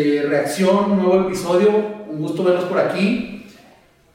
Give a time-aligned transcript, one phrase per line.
[0.00, 2.00] este, reacción, un nuevo episodio.
[2.08, 3.46] Un gusto verlos por aquí.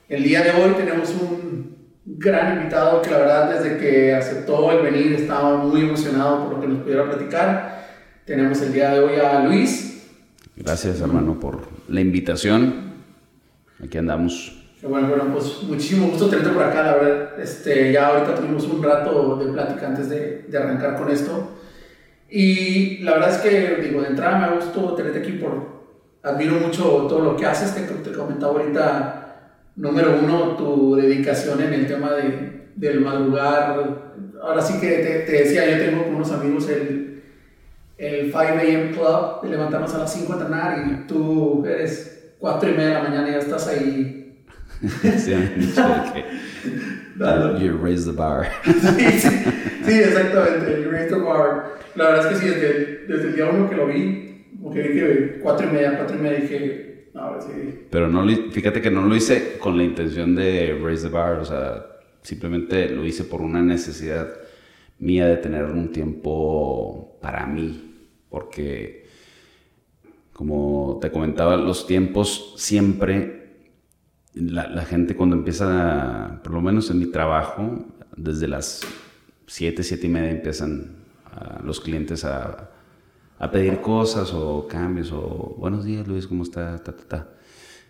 [0.09, 4.83] El día de hoy tenemos un gran invitado que la verdad desde que aceptó el
[4.83, 7.85] venir estaba muy emocionado por lo que nos pudiera platicar.
[8.25, 10.07] Tenemos el día de hoy a Luis.
[10.55, 12.93] Gracias hermano por la invitación.
[13.83, 14.61] Aquí andamos.
[14.81, 17.39] Bueno, bueno, pues muchísimo gusto tenerte por acá, la verdad.
[17.39, 21.54] Este, ya ahorita tuvimos un rato de plática antes de, de arrancar con esto.
[22.35, 25.73] Y la verdad es que, digo, de entrada me gustó tenerte aquí por...
[26.21, 31.73] Admiro mucho todo lo que haces, te, te comentaba ahorita, número uno, tu dedicación en
[31.73, 33.77] el tema de, del madrugar.
[34.43, 37.23] Ahora sí que te, te decía, yo tengo con unos amigos el,
[37.97, 38.91] el 5 a.m.
[38.91, 42.93] Club, de levantarnos a las 5 a entrenar y tú eres 4 y media de
[42.95, 44.24] la mañana y ya estás ahí.
[45.17, 45.33] sí,
[47.59, 48.45] You raise the bar.
[48.63, 49.29] sí, sí,
[49.85, 51.77] sí, exactamente, you raise the bar.
[51.95, 54.81] La verdad es que sí, desde, desde el día uno que lo vi, como que
[54.81, 57.85] dije cuatro y media, cuatro y media, dije, no, sí.
[57.89, 61.45] Pero no, fíjate que no lo hice con la intención de raise the bar, o
[61.45, 61.85] sea,
[62.21, 64.27] simplemente lo hice por una necesidad
[64.99, 69.05] mía de tener un tiempo para mí, porque
[70.35, 73.44] como te comentaba, los tiempos siempre,
[74.35, 78.81] la, la gente cuando empieza, por lo menos en mi trabajo, desde las
[79.47, 81.05] 7, 7 y media empiezan
[81.63, 82.69] los clientes a,
[83.39, 86.81] a, pedir cosas o cambios o buenos días Luis, ¿cómo está?
[86.81, 87.29] Ta, ta, ta.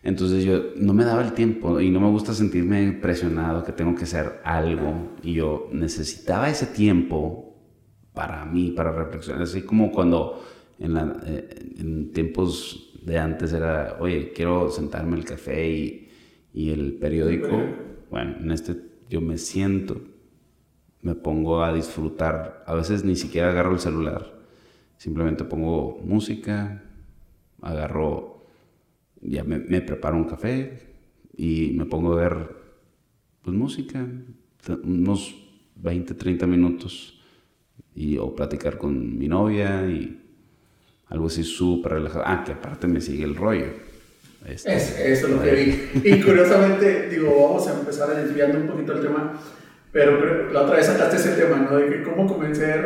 [0.02, 3.96] Entonces yo no me daba el tiempo y no me gusta sentirme presionado que tengo
[3.96, 7.56] que hacer algo y yo necesitaba ese tiempo
[8.14, 10.44] para mí, para reflexionar, así como cuando
[10.80, 16.05] en, la, eh, en tiempos de antes era, oye, quiero sentarme el café y,
[16.56, 17.62] y el periódico.
[18.10, 18.76] Bueno, en este
[19.10, 20.02] yo me siento
[21.06, 22.64] me pongo a disfrutar.
[22.66, 24.26] A veces ni siquiera agarro el celular.
[24.98, 26.84] Simplemente pongo música,
[27.62, 28.48] agarro,
[29.22, 30.96] ya me, preparo un café
[31.38, 32.56] y me pongo a ver
[33.44, 34.04] pues, música,
[34.84, 35.36] unos
[35.76, 37.22] 20, 30 minutos
[37.94, 40.20] y, o platicar con mi novia y
[41.06, 42.24] algo así súper relajado.
[42.26, 43.68] Ah, que aparte me sigue el rollo.
[44.48, 44.76] Este,
[45.12, 46.02] eso es lo que vi.
[46.04, 49.34] Y curiosamente, digo, vamos a empezar desviando un poquito el tema
[49.96, 51.78] pero la otra vez sacaste ese tema, ¿no?
[51.78, 52.86] De que cómo convencer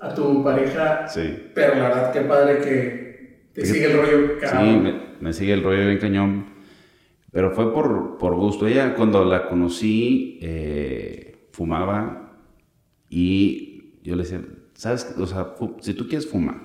[0.00, 1.06] a tu pareja.
[1.06, 1.50] Sí.
[1.54, 4.40] Pero la verdad, qué padre que te sigue el rollo.
[4.40, 4.82] Sí,
[5.20, 6.46] me, sigue el rollo bien cañón.
[7.30, 8.66] Pero fue por, por gusto.
[8.66, 12.32] Ella, cuando la conocí, eh, fumaba
[13.10, 14.40] y yo le decía,
[14.72, 15.14] ¿sabes?
[15.18, 16.62] O sea, si tú quieres fumar,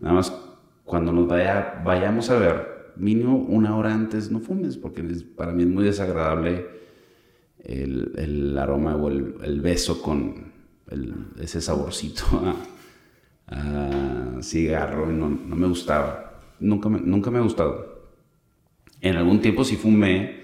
[0.00, 0.32] nada más
[0.84, 5.02] cuando nos vaya, vayamos a ver, mínimo una hora antes no fumes, porque
[5.36, 6.66] para mí es muy desagradable
[7.64, 10.52] el, el aroma o el, el, beso con
[11.40, 12.24] ese saborcito
[13.46, 16.40] a, cigarro no, no, me gustaba.
[16.60, 17.98] Nunca me, nunca me ha gustado.
[19.00, 20.38] En algún tiempo sí fumé,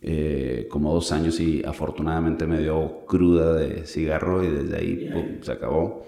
[0.00, 5.52] eh, como dos años, y afortunadamente me dio cruda de cigarro y desde ahí se
[5.52, 6.06] acabó.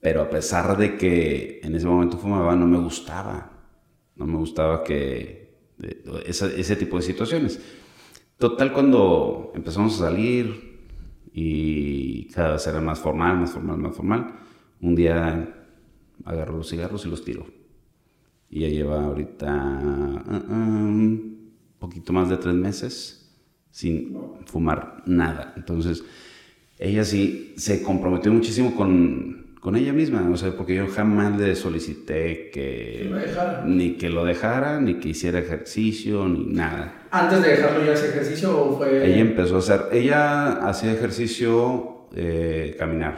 [0.00, 3.53] Pero a pesar de que en ese momento fumaba, no me gustaba.
[4.16, 5.54] No me gustaba que
[6.26, 7.60] ese, ese tipo de situaciones.
[8.38, 10.74] Total, cuando empezamos a salir
[11.32, 14.34] y cada vez era más formal, más formal, más formal,
[14.80, 15.66] un día
[16.24, 17.46] agarro los cigarros y los tiro.
[18.50, 19.52] Y ya lleva ahorita
[20.26, 23.34] un uh, uh, poquito más de tres meses
[23.70, 25.52] sin fumar nada.
[25.56, 26.04] Entonces,
[26.78, 31.56] ella sí se comprometió muchísimo con con ella misma, o sea, porque yo jamás le
[31.56, 33.10] solicité que,
[33.64, 37.06] ni que lo dejara, ni que hiciera ejercicio, ni nada.
[37.10, 39.06] ¿Antes de dejarlo ya ese ejercicio o fue...?
[39.06, 43.16] Ella empezó a hacer, ella hacía ejercicio, eh, caminar,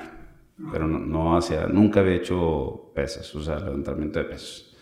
[0.70, 4.76] pero no, no, hacía, nunca había hecho pesas, o sea, levantamiento de pesos,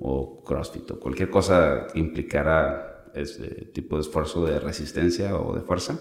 [0.00, 5.62] o crossfit, o cualquier cosa que implicara ese tipo de esfuerzo de resistencia o de
[5.62, 5.98] fuerza.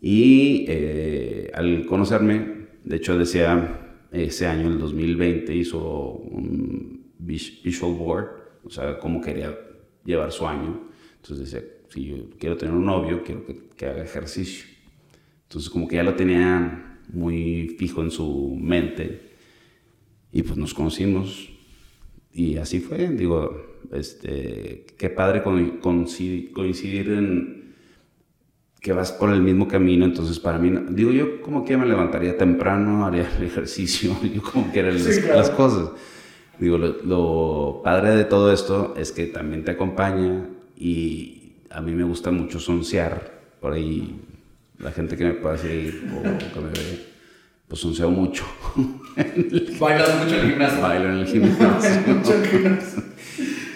[0.00, 8.28] Y eh, al conocerme, de hecho decía, ese año, el 2020, hizo un visual board,
[8.64, 9.58] o sea, cómo quería
[10.04, 10.88] llevar su año.
[11.16, 13.44] Entonces decía, si yo quiero tener un novio, quiero
[13.76, 14.66] que, haga ejercicio.
[15.44, 19.20] Entonces como que ya lo tenía muy fijo en su mente.
[20.32, 21.50] Y pues nos conocimos.
[22.32, 27.57] Y así fue, digo, este, qué padre coincidir en
[28.80, 32.36] que vas por el mismo camino, entonces para mí, digo yo como que me levantaría
[32.36, 35.90] temprano, haría el ejercicio, yo como que las, cosas.
[36.58, 40.44] Digo, lo, padre de todo esto es que también te acompaña
[40.76, 44.20] y a mí me gusta mucho sonciar, por ahí
[44.78, 47.06] la gente que me pueda seguir o que me ve,
[47.68, 48.44] pues sonceo mucho.
[49.78, 50.80] Bailas mucho en el gimnasio.
[50.80, 52.14] Bailo en el gimnasio.
[52.14, 53.02] mucho en el gimnasio.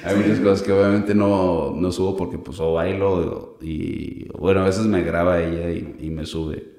[0.05, 4.65] Hay muchas cosas que obviamente no, no subo porque pues o bailo y bueno, a
[4.65, 6.73] veces me graba ella y, y me sube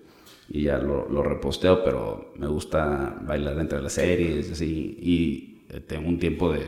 [0.50, 6.10] y ya lo, lo, reposteo, pero me gusta bailar entre las series así y tengo
[6.10, 6.62] un tiempo de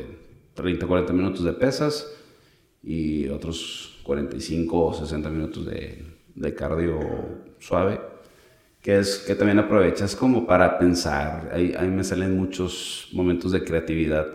[0.54, 2.10] 30, 40 minutos de pesas
[2.81, 6.06] y otros 45 o 60 minutos de,
[6.36, 7.00] de cardio
[7.60, 8.00] suave
[8.86, 11.50] que es que también aprovechas como para pensar.
[11.52, 14.28] Ahí, ahí me salen muchos momentos de creatividad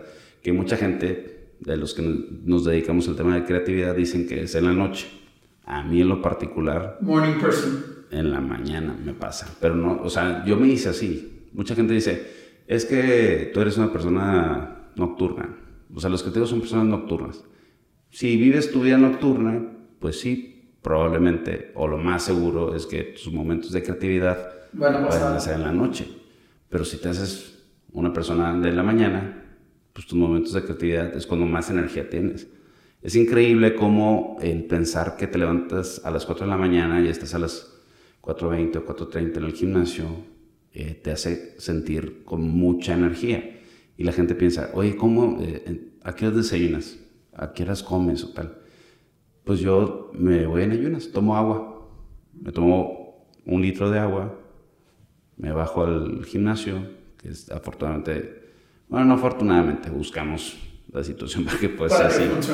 [0.43, 4.55] que mucha gente de los que nos dedicamos al tema de creatividad dicen que es
[4.55, 5.07] en la noche.
[5.65, 6.97] A mí en lo particular...
[7.01, 7.85] Morning person.
[8.09, 9.47] En la mañana me pasa.
[9.61, 11.47] Pero no, o sea, yo me hice así.
[11.53, 12.27] Mucha gente dice,
[12.67, 15.55] es que tú eres una persona nocturna.
[15.93, 17.43] O sea, los creativos son personas nocturnas.
[18.09, 19.61] Si vives tu vida nocturna,
[19.99, 25.35] pues sí, probablemente, o lo más seguro, es que tus momentos de creatividad bueno, van
[25.35, 26.07] a ser en la noche.
[26.69, 27.63] Pero si te haces
[27.93, 29.40] una persona de la mañana,
[29.93, 32.47] pues tus momentos de creatividad es cuando más energía tienes.
[33.01, 37.07] Es increíble cómo el pensar que te levantas a las 4 de la mañana y
[37.07, 37.73] estás a las
[38.21, 40.05] 4.20 o 4.30 en el gimnasio,
[40.73, 43.59] eh, te hace sentir con mucha energía.
[43.97, 45.39] Y la gente piensa, oye, ¿cómo?
[45.41, 46.99] Eh, ¿A qué horas desayunas?
[47.33, 48.61] ¿A qué horas comes o tal?
[49.43, 51.89] pues yo me voy en ayunas, tomo agua,
[52.39, 54.39] me tomo un litro de agua,
[55.37, 56.87] me bajo al gimnasio,
[57.17, 58.40] que es afortunadamente,
[58.91, 60.57] bueno, no afortunadamente, buscamos
[60.91, 62.51] la situación para que pueda ser así.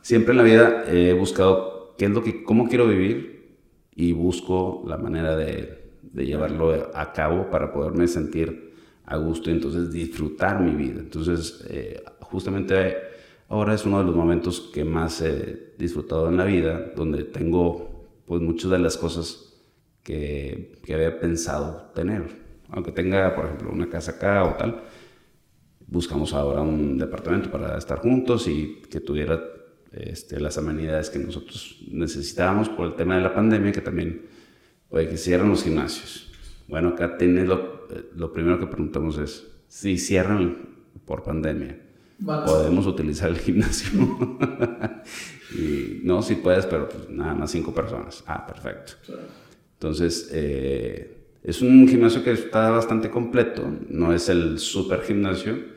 [0.00, 3.56] Siempre en la vida he buscado qué es lo que, cómo quiero vivir
[3.96, 8.74] y busco la manera de, de llevarlo a cabo para poderme sentir
[9.06, 11.00] a gusto y entonces disfrutar mi vida.
[11.00, 12.96] Entonces, eh, justamente
[13.48, 18.06] ahora es uno de los momentos que más he disfrutado en la vida, donde tengo
[18.24, 19.52] pues muchas de las cosas
[20.04, 22.46] que, que había pensado tener.
[22.70, 24.82] Aunque tenga, por ejemplo, una casa acá o tal,
[25.86, 29.42] buscamos ahora un departamento para estar juntos y que tuviera
[29.92, 34.26] este, las amenidades que nosotros necesitábamos por el tema de la pandemia, que también
[34.88, 36.30] puede que cierren los gimnasios.
[36.68, 40.68] Bueno, acá tiene lo, lo primero que preguntamos es si cierran
[41.04, 41.86] por pandemia
[42.24, 43.90] podemos utilizar el gimnasio.
[45.54, 48.22] y no, si puedes, pero pues, nada más cinco personas.
[48.26, 48.94] Ah, perfecto.
[49.74, 55.75] Entonces, eh, es un gimnasio que está bastante completo, no es el super gimnasio,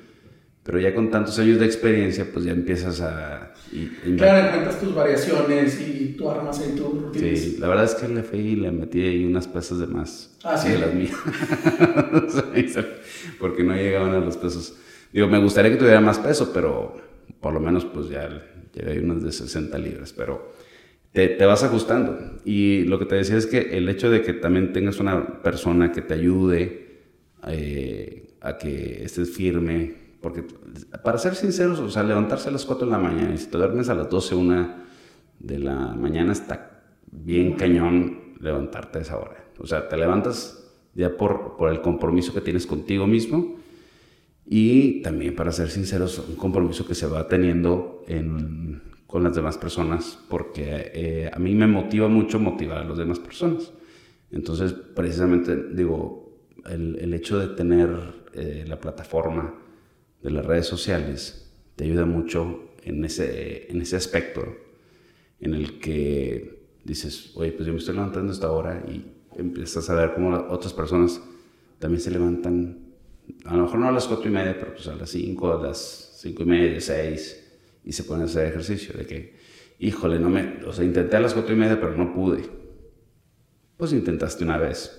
[0.70, 3.54] pero ya con tantos años de experiencia, pues ya empiezas a...
[3.72, 3.88] Y,
[4.18, 8.22] claro, encuentras tus variaciones y tú armas ahí tu Sí, la verdad es que le
[8.22, 10.38] fui y le metí ahí unas pesas de más.
[10.44, 10.70] Ah, sí.
[10.70, 11.12] De las mías.
[13.40, 14.76] Porque no llegaban a los pesos
[15.12, 17.02] Digo, me gustaría que tuviera más peso, pero
[17.42, 18.30] por lo menos pues ya
[18.72, 20.54] llegué a unas de 60 libras, pero
[21.12, 22.38] te, te, vas ajustando.
[22.46, 25.92] Y lo que te decía es que el hecho de que también tengas una persona
[25.92, 27.00] que te ayude
[27.48, 30.44] eh, a que estés firme, porque
[31.04, 33.58] para ser sinceros, o sea, levantarse a las 4 de la mañana y si te
[33.58, 34.76] duermes a las 12, 1
[35.40, 39.46] de la mañana está bien cañón levantarte a esa hora.
[39.60, 43.58] O sea, te levantas ya por, por el compromiso que tienes contigo mismo
[44.46, 49.60] y también, para ser sinceros, un compromiso que se va teniendo en, con las demás
[49.60, 53.72] personas, porque eh, a mí me motiva mucho motivar a las demás personas.
[54.32, 57.90] Entonces, precisamente, digo, el, el hecho de tener
[58.34, 59.54] eh, la plataforma
[60.22, 64.46] de las redes sociales te ayuda mucho en ese, en ese aspecto
[65.40, 69.06] en el que dices, oye, pues yo me estoy levantando esta hora y
[69.38, 71.22] empiezas a ver cómo otras personas
[71.80, 72.90] también se levantan
[73.46, 75.62] a lo mejor no a las cuatro y media, pero pues a las cinco, a
[75.62, 77.46] las cinco y media, seis,
[77.84, 79.36] y se pone a hacer ejercicio, de que,
[79.80, 82.44] híjole, no me, o sea, intenté a las cuatro y media, pero no pude.
[83.78, 84.99] Pues intentaste una vez.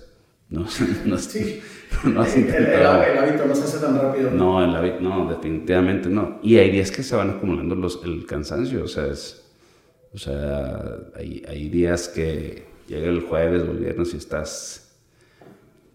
[0.51, 0.65] No,
[1.05, 1.61] no, sí.
[2.03, 3.03] no has intentado.
[3.03, 4.31] El, hábito no se hace tan rápido.
[4.31, 6.39] No, el hábito, no, definitivamente no.
[6.43, 9.49] Y hay días que se van acumulando los, el cansancio, o sea, es,
[10.13, 14.93] o sea, hay, hay días que llega el jueves o el viernes y estás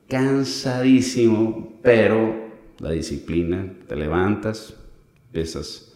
[0.09, 2.47] cansadísimo, pero
[2.79, 4.75] la disciplina, te levantas,
[5.27, 5.93] empiezas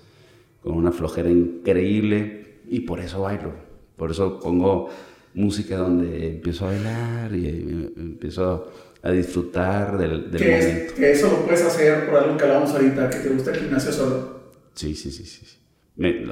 [0.62, 3.55] con una flojera increíble y por eso bailo.
[3.97, 4.90] Por eso pongo
[5.35, 8.71] música donde empiezo a bailar y empiezo
[9.03, 10.95] a disfrutar del, del momento.
[10.95, 13.93] que eso lo puedes hacer por algo que hablamos ahorita, que te gusta el gimnasio
[13.93, 14.41] solo.
[14.75, 15.47] Sí, sí, sí, sí.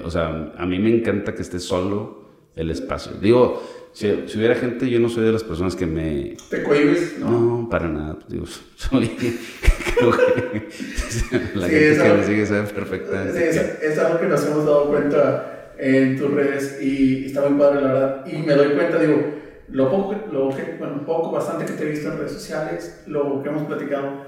[0.03, 3.13] o sea, a mí me encanta que esté solo el espacio.
[3.21, 3.63] Digo,
[3.93, 6.37] si, hubiera gente, yo no soy de las personas que me...
[6.51, 7.19] ¿Te cohibes?
[7.19, 8.15] No, no para nada.
[8.15, 9.09] Pues, digo, soy...
[9.99, 10.69] creo que
[11.55, 13.53] la gente que me sigue sabe perfectamente.
[13.53, 17.81] Sí, es, algo que nos hemos dado cuenta en tus redes y está muy padre,
[17.81, 18.27] la verdad.
[18.27, 19.35] Y me doy cuenta, digo,
[19.69, 23.43] lo poco, lo que, bueno, poco, bastante que te he visto en redes sociales, lo
[23.43, 24.27] que hemos platicado,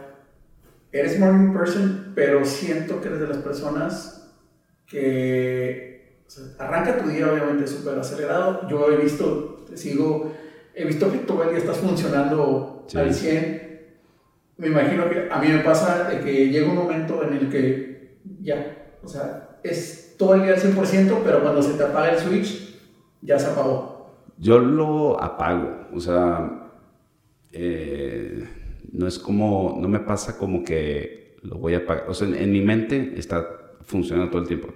[0.92, 4.32] eres morning person, pero siento que eres de las personas
[4.86, 6.24] que
[6.58, 8.68] arranca tu día obviamente súper acelerado.
[8.68, 10.32] Yo he visto, te sigo,
[10.74, 13.70] he visto que todo el día estás funcionando al 100.
[14.56, 18.18] Me imagino que a mí me pasa de que llega un momento en el que
[18.40, 22.18] ya, o sea, es todo el día al 100%, pero cuando se te apaga el
[22.18, 22.78] switch,
[23.22, 24.12] ya se apagó.
[24.36, 26.74] Yo lo apago, o sea,
[27.50, 28.46] eh,
[28.92, 32.52] no es como, no me pasa como que lo voy a apagar, o sea, en,
[32.52, 34.68] mi mente está funcionando todo el tiempo.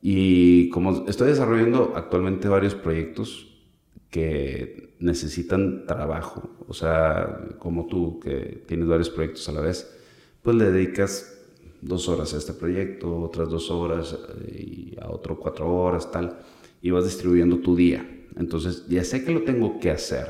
[0.00, 3.66] Y como estoy desarrollando actualmente varios proyectos
[4.08, 9.98] que necesitan trabajo, o sea, como tú que tienes varios proyectos a la vez,
[10.42, 11.35] pues le dedicas
[11.80, 14.16] dos horas a este proyecto, otras dos horas
[14.46, 16.38] eh, y a otro cuatro horas, tal,
[16.82, 18.24] y vas distribuyendo tu día.
[18.36, 20.26] Entonces, ya sé que lo tengo que hacer.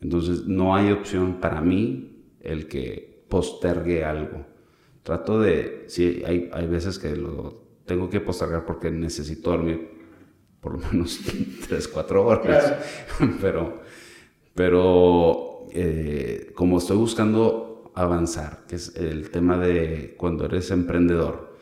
[0.00, 4.46] Entonces, no hay opción para mí el que postergue algo.
[5.02, 9.98] Trato de, sí, hay, hay veces que lo tengo que postergar porque necesito dormir
[10.60, 11.20] por lo menos
[11.68, 12.74] tres, cuatro horas.
[13.40, 13.80] Pero,
[14.54, 17.67] pero eh, como estoy buscando
[17.98, 21.56] avanzar, que es el tema de cuando eres emprendedor.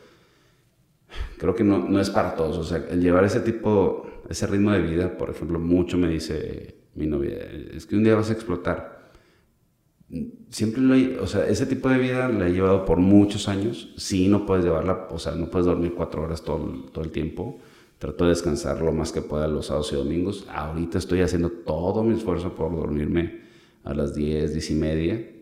[1.37, 4.71] Creo que no, no es para todos, o sea, el llevar ese tipo, ese ritmo
[4.71, 7.37] de vida, por ejemplo, mucho me dice mi novia,
[7.73, 9.11] es que un día vas a explotar.
[10.49, 13.93] Siempre lo, o sea, ese tipo de vida la he llevado por muchos años.
[13.97, 17.59] Sí, no puedes llevarla, o sea, no puedes dormir cuatro horas todo, todo el tiempo.
[17.97, 20.45] Trato de descansar lo más que pueda los sábados y domingos.
[20.49, 23.41] Ahorita estoy haciendo todo mi esfuerzo por dormirme
[23.83, 25.36] a las 10, 10 y media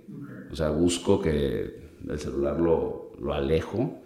[0.52, 4.02] o sea, busco que el celular lo, lo alejo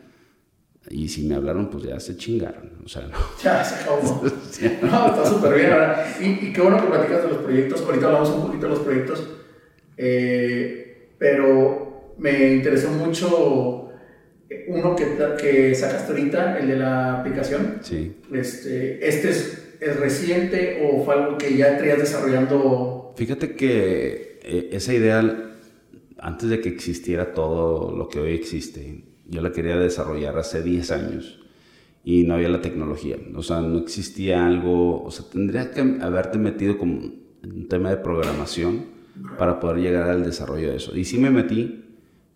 [0.90, 2.72] y si me hablaron, pues ya se chingaron.
[2.84, 3.18] O sea, no.
[3.44, 4.24] Ya se acabó.
[4.82, 5.72] No, está súper bien.
[5.72, 6.16] Ahora.
[6.20, 7.82] Y, y, qué bueno que platicas de los proyectos.
[7.82, 9.28] Ahorita hablamos un poquito de los proyectos.
[9.98, 13.92] Eh, pero me interesó mucho
[14.68, 17.80] uno que, que sacaste ahorita, el de la aplicación.
[17.82, 18.16] Sí.
[18.34, 23.14] Este, ¿Este es, es reciente o fue algo que ya estarías desarrollando?
[23.16, 25.49] Fíjate que eh, esa idea
[26.22, 30.92] antes de que existiera todo lo que hoy existe, yo la quería desarrollar hace 10
[30.92, 31.40] años
[32.04, 33.18] y no había la tecnología.
[33.36, 37.12] O sea, no existía algo, o sea, tendría que haberte metido como
[37.44, 38.86] un tema de programación
[39.38, 40.98] para poder llegar al desarrollo de eso.
[40.98, 41.86] Y sí me metí,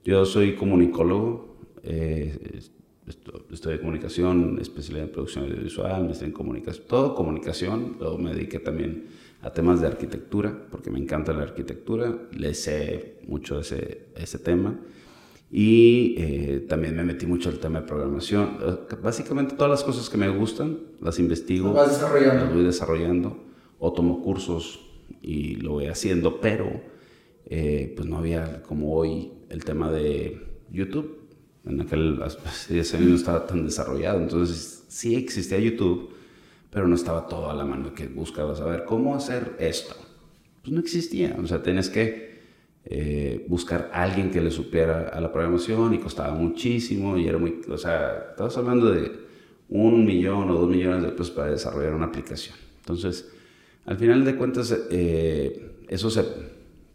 [0.04, 2.60] yo soy comunicólogo, eh,
[3.06, 8.60] de comunicación, especialidad en producción audiovisual, me estoy en comunicación, todo comunicación, luego me dediqué
[8.60, 9.06] también
[9.44, 14.80] a temas de arquitectura, porque me encanta la arquitectura, le sé mucho ese, ese tema.
[15.52, 18.58] Y eh, también me metí mucho al tema de programación.
[18.62, 22.46] Eh, básicamente todas las cosas que me gustan, las investigo, las, desarrollando.
[22.46, 23.44] las voy desarrollando,
[23.80, 24.80] o tomo cursos
[25.22, 26.82] y lo voy haciendo, pero
[27.46, 31.20] eh, pues no había como hoy el tema de YouTube.
[31.66, 32.20] En aquel
[32.70, 36.10] ese no estaba tan desarrollado, entonces sí existía YouTube,
[36.74, 39.96] pero no estaba todo a la mano que buscabas saber cómo hacer esto.
[40.64, 42.42] Pues no existía, o sea, tienes que
[42.86, 47.38] eh, buscar a alguien que le supiera a la programación y costaba muchísimo y era
[47.38, 49.12] muy, o sea, estabas hablando de
[49.70, 52.56] un millón o dos millones de pesos para desarrollar una aplicación.
[52.80, 53.30] Entonces,
[53.86, 56.26] al final de cuentas, eh, eso se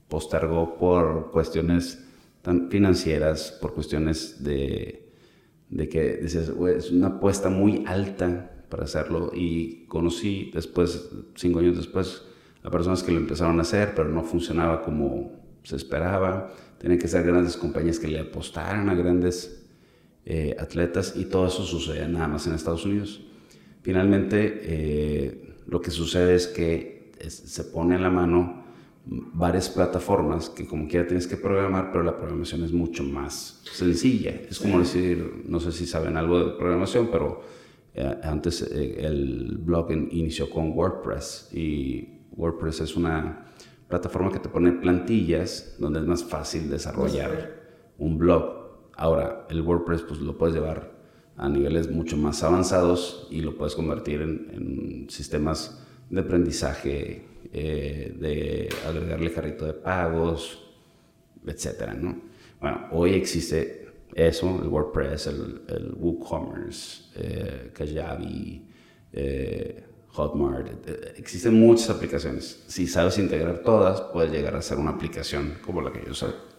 [0.08, 2.04] postergó por cuestiones
[2.68, 5.12] financieras, por cuestiones de,
[5.68, 12.22] de que es una apuesta muy alta para hacerlo y conocí después, cinco años después,
[12.62, 15.32] a personas que lo empezaron a hacer, pero no funcionaba como
[15.62, 16.52] se esperaba.
[16.78, 19.66] Tenían que ser grandes compañías que le apostaran a grandes
[20.24, 23.22] eh, atletas y todo eso sucede nada más en Estados Unidos.
[23.82, 28.64] Finalmente, eh, lo que sucede es que se pone en la mano
[29.06, 34.30] varias plataformas que como quiera tienes que programar, pero la programación es mucho más sencilla.
[34.48, 37.42] Es como decir, no sé si saben algo de programación, pero
[38.22, 43.46] antes eh, el blog inició con WordPress y WordPress es una
[43.88, 47.58] plataforma que te pone plantillas donde es más fácil desarrollar
[47.98, 48.90] un blog.
[48.94, 50.96] Ahora, el WordPress pues lo puedes llevar
[51.36, 58.68] a niveles mucho más avanzados y lo puedes convertir en, sistemas de aprendizaje, eh, de
[58.86, 60.68] agregarle carrito de pagos,
[61.46, 62.20] etcétera, ¿no?
[62.60, 68.66] Bueno, hoy existe eso, el WordPress, el, el WooCommerce, eh, Kajabi,
[69.12, 70.68] eh, Hotmart.
[70.86, 72.64] Eh, existen muchas aplicaciones.
[72.66, 76.12] Si sabes integrar todas, puedes llegar a ser una aplicación como la que yo,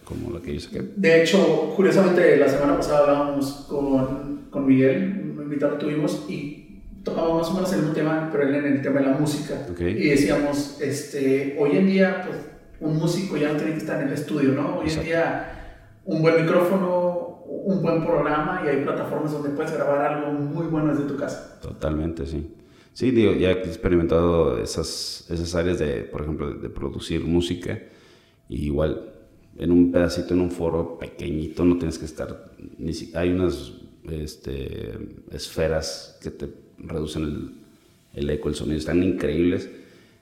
[0.03, 0.84] como la que yo saqué.
[0.96, 7.38] De hecho, curiosamente, la semana pasada hablábamos con, con Miguel, un invitado tuvimos, y tocaba
[7.38, 9.68] más o menos el mismo tema, pero él en el tema de la música.
[9.72, 9.98] Okay.
[9.98, 12.38] Y decíamos, este, hoy en día, pues,
[12.79, 14.79] un músico ya no tiene que estar en el estudio, ¿no?
[14.79, 16.99] Hoy en día, un buen micrófono,
[17.69, 21.59] un buen programa y hay plataformas donde puedes grabar algo muy bueno desde tu casa.
[21.61, 22.55] Totalmente, sí.
[22.93, 27.79] Sí, digo, ya he experimentado esas, esas áreas de, por ejemplo, de, producir música.
[28.49, 29.13] Y igual,
[29.57, 32.51] en un pedacito, en un foro pequeñito, no tienes que estar.
[32.77, 33.73] Ni si, hay unas
[34.09, 34.97] este,
[35.31, 36.49] esferas que te
[36.79, 37.51] reducen el,
[38.15, 39.69] el eco, el sonido, están increíbles.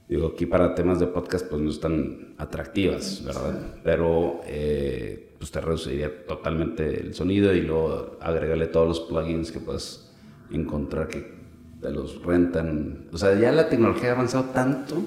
[0.10, 3.76] Digo, aquí para temas de podcast, pues no están atractivas, ¿verdad?
[3.84, 9.60] Pero eh, pues te reduciría totalmente el sonido y luego agregarle todos los plugins que
[9.60, 10.12] puedas
[10.52, 11.38] encontrar que
[11.82, 13.08] te los rentan.
[13.12, 14.98] O sea, ya la tecnología ha avanzado tanto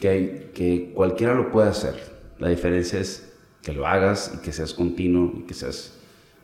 [0.00, 1.94] que, hay, que cualquiera lo puede hacer.
[2.38, 5.98] La diferencia es que lo hagas y que seas continuo y que seas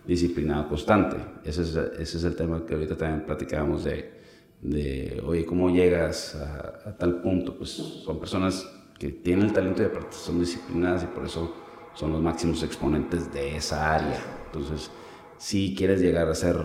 [0.07, 1.17] disciplinado, constante.
[1.45, 4.13] Ese es, ese es el tema que ahorita también platicábamos de,
[4.61, 7.57] de oye, ¿cómo llegas a, a, tal punto?
[7.57, 11.64] Pues son personas que tienen el talento y aparte son disciplinadas y por eso
[11.95, 14.21] son los máximos exponentes de esa área.
[14.47, 14.91] Entonces,
[15.39, 16.57] si quieres llegar a ser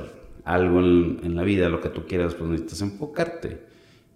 [0.43, 3.69] algo en, en la vida, lo que tú quieras, pues necesitas enfocarte.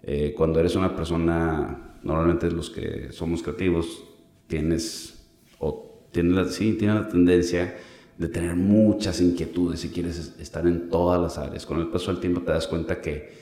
[0.03, 4.03] Eh, cuando eres una persona, normalmente los que somos creativos,
[4.47, 5.27] tienes,
[5.59, 7.77] o tienes la, sí, tienes la tendencia
[8.17, 11.65] de tener muchas inquietudes y quieres estar en todas las áreas.
[11.65, 13.33] Con el paso del tiempo te das cuenta que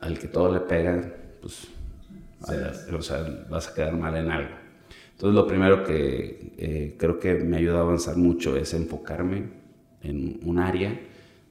[0.00, 1.68] al que todo le pega, pues,
[2.46, 2.52] sí.
[2.52, 4.65] a, o sea, vas a quedar mal en algo.
[5.16, 9.44] Entonces, lo primero que eh, creo que me ayuda a avanzar mucho es enfocarme
[10.02, 11.00] en un área,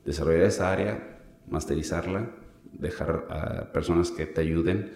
[0.06, 1.18] desarrollar esa área,
[1.50, 2.30] masterizarla,
[2.74, 4.92] dejar a personas que te ayuden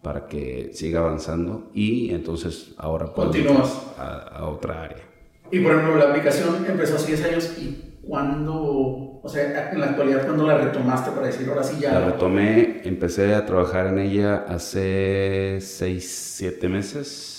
[0.00, 5.04] para que siga avanzando y entonces ahora continúas a, a, otra área.
[5.50, 9.86] Y por ejemplo, la aplicación empezó hace 10 años y cuando, o sea, en la
[9.88, 11.92] actualidad, ¿cuándo la retomaste para decir ahora sí ya?
[11.92, 17.33] La retomé, empecé a trabajar en ella hace 6, 7 meses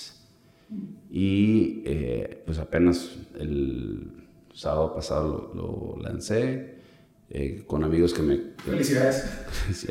[1.10, 4.12] y eh, pues apenas el
[4.54, 6.76] sábado pasado lo, lo lancé
[7.30, 8.38] eh, con amigos que me...
[8.58, 9.26] Felicidades.
[9.74, 9.88] sí,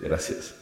[0.00, 0.56] gracias.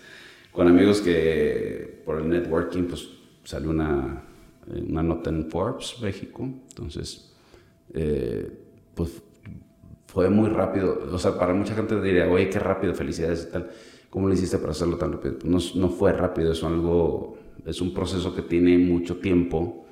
[0.52, 3.08] Con amigos que por el networking pues
[3.44, 4.24] salió una,
[4.66, 6.42] una nota en Forbes, México.
[6.68, 7.32] Entonces,
[7.94, 8.50] eh,
[8.94, 9.22] pues
[10.06, 11.08] fue muy rápido.
[11.10, 13.70] O sea, para mucha gente diría, oye, qué rápido, felicidades y tal.
[14.10, 15.38] ¿Cómo lo hiciste para hacerlo tan rápido?
[15.44, 19.86] No, no fue rápido, es algo, es un proceso que tiene mucho tiempo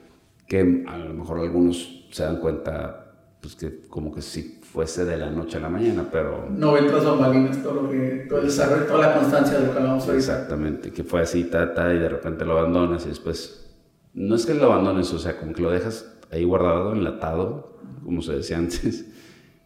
[0.49, 5.17] que a lo mejor algunos se dan cuenta, pues que como que si fuese de
[5.17, 6.49] la noche a la mañana, pero...
[6.51, 9.73] No ven tras bambalinas todo lo que, todo el desarrollo, toda la constancia de lo
[9.73, 10.19] que hablamos ahorita.
[10.19, 13.67] Exactamente, que fue así, ta, ta, y de repente lo abandonas y después...
[14.15, 18.23] No es que lo abandones, o sea, como que lo dejas ahí guardado, enlatado, como
[18.23, 19.07] se decía antes,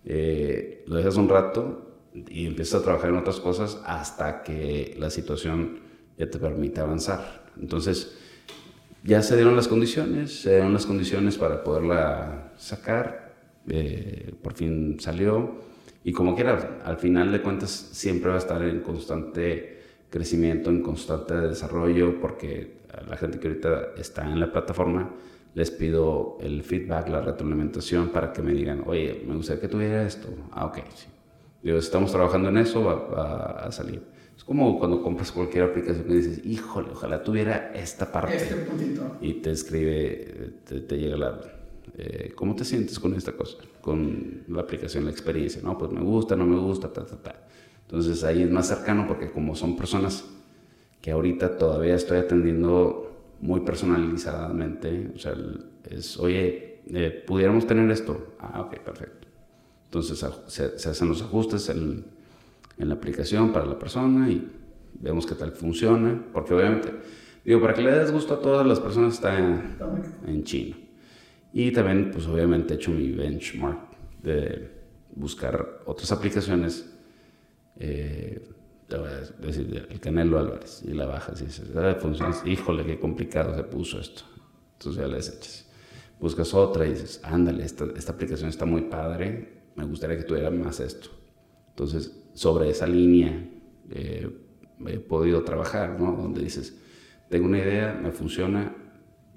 [0.05, 1.93] eh, lo dejas un rato
[2.29, 5.81] y empiezas a trabajar en otras cosas hasta que la situación
[6.19, 7.47] ya te permite avanzar.
[7.59, 8.19] Entonces,
[9.05, 13.35] ya se dieron las condiciones, se dieron las condiciones para poderla sacar,
[13.69, 15.61] eh, por fin salió
[16.05, 20.83] y como quiera, al final de cuentas siempre va a estar en constante crecimiento, en
[20.83, 25.11] constante desarrollo, porque a la gente que ahorita está en la plataforma
[25.55, 30.03] les pido el feedback, la retroalimentación para que me digan, oye, me gustaría que tuviera
[30.03, 30.29] esto.
[30.51, 31.09] Ah, ok, sí.
[31.63, 34.03] Digo, estamos trabajando en eso, va, va a salir.
[34.43, 38.35] Es como cuando compras cualquier aplicación y dices, híjole, ojalá tuviera esta parte.
[38.35, 39.17] Este puntito.
[39.21, 41.41] Y te escribe, te, te llega la...
[41.97, 43.59] Eh, ¿Cómo te sientes con esta cosa?
[43.81, 45.63] Con la aplicación, la experiencia.
[45.63, 47.47] No, pues me gusta, no me gusta, ta, ta, ta.
[47.83, 50.25] Entonces ahí es más cercano porque como son personas
[51.01, 55.37] que ahorita todavía estoy atendiendo muy personalizadamente, o sea,
[55.89, 58.35] es, oye, eh, ¿pudiéramos tener esto?
[58.41, 59.29] Ah, ok, perfecto.
[59.85, 62.07] Entonces se, se hacen los ajustes, el
[62.83, 64.51] en la aplicación para la persona y
[64.95, 66.93] vemos qué tal funciona, porque obviamente,
[67.45, 69.79] digo, para que le des gusto a todas las personas está en,
[70.27, 70.77] en China.
[71.53, 73.79] Y también, pues obviamente he hecho mi benchmark
[74.23, 74.71] de
[75.15, 76.91] buscar otras aplicaciones.
[77.79, 78.49] Eh,
[78.89, 82.85] te voy a decir, el Canelo Álvarez, y la bajas y dices, ah, funciona, híjole,
[82.85, 84.23] qué complicado se puso esto.
[84.79, 85.69] Entonces ya le desechas.
[86.21, 90.51] Buscas otra y dices, ándale, esta, esta aplicación está muy padre, me gustaría que tuviera
[90.51, 91.11] más esto.
[91.71, 93.49] Entonces, sobre esa línea
[94.87, 96.13] he podido trabajar, ¿no?
[96.13, 96.77] Donde dices,
[97.29, 98.75] tengo una idea, me funciona,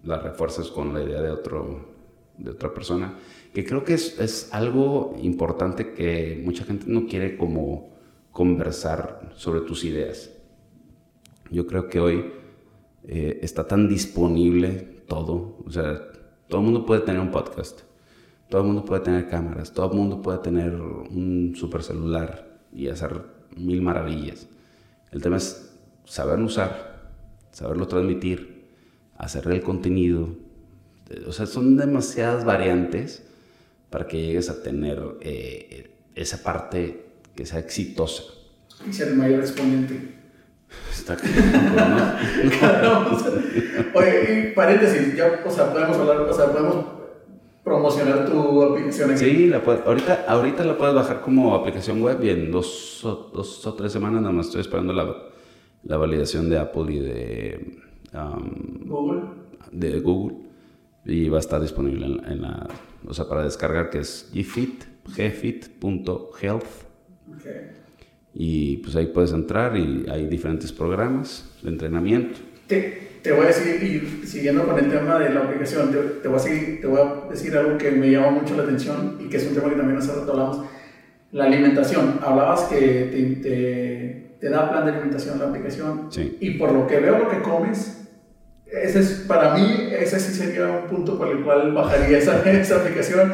[0.04, 1.94] la refuerzas con la idea de, otro,
[2.38, 3.18] de otra persona,
[3.54, 7.96] que creo que es, es algo importante que mucha gente no quiere como
[8.32, 10.32] conversar sobre tus ideas.
[11.50, 12.32] Yo creo que hoy
[13.08, 16.02] eh, está tan disponible todo, o sea,
[16.48, 17.82] todo el mundo puede tener un podcast,
[18.50, 22.90] todo el mundo puede tener cámaras, todo el mundo puede tener un super celular, y
[22.90, 23.22] hacer
[23.56, 24.48] mil maravillas.
[25.12, 25.72] El tema es
[26.04, 27.10] saberlo usar,
[27.52, 28.66] saberlo transmitir,
[29.18, 30.36] hacer el contenido.
[31.28, 33.24] O sea, son demasiadas variantes
[33.90, 38.24] para que llegues a tener eh, esa parte que sea exitosa.
[38.88, 40.16] Y ser el mayor exponente.
[40.92, 43.18] Está claro, ¿no?
[44.00, 46.95] Oye, paréntesis, ya, o sea, podemos hablar, o sea, podemos
[47.66, 49.20] promocionar tu aplicación aquí.
[49.26, 53.66] Sí, la ahorita, ahorita la puedes bajar como aplicación web y en dos o, dos
[53.66, 55.14] o tres semanas nada más estoy esperando la,
[55.84, 57.80] la validación de Apple y de
[58.14, 59.22] um, Google.
[59.72, 60.38] De Google.
[61.06, 62.68] Y va a estar disponible en, la,
[63.06, 66.66] o sea, para descargar que es gfit, gfit.health.
[67.40, 67.72] Okay.
[68.34, 72.40] Y pues ahí puedes entrar y hay diferentes programas de entrenamiento.
[72.68, 76.28] Te, te voy a decir, y siguiendo con el tema de la aplicación, te, te,
[76.28, 79.28] voy a seguir, te voy a decir algo que me llama mucho la atención y
[79.28, 80.68] que es un tema que también hace rato hablamos.
[81.32, 82.20] La alimentación.
[82.22, 86.10] Hablabas que te, te, da plan de alimentación la aplicación.
[86.12, 86.38] Sí.
[86.40, 88.08] Y por lo que veo lo que comes,
[88.68, 92.76] ese es, para mí, ese sí sería un punto por el cual bajaría esa, esa
[92.76, 93.34] aplicación.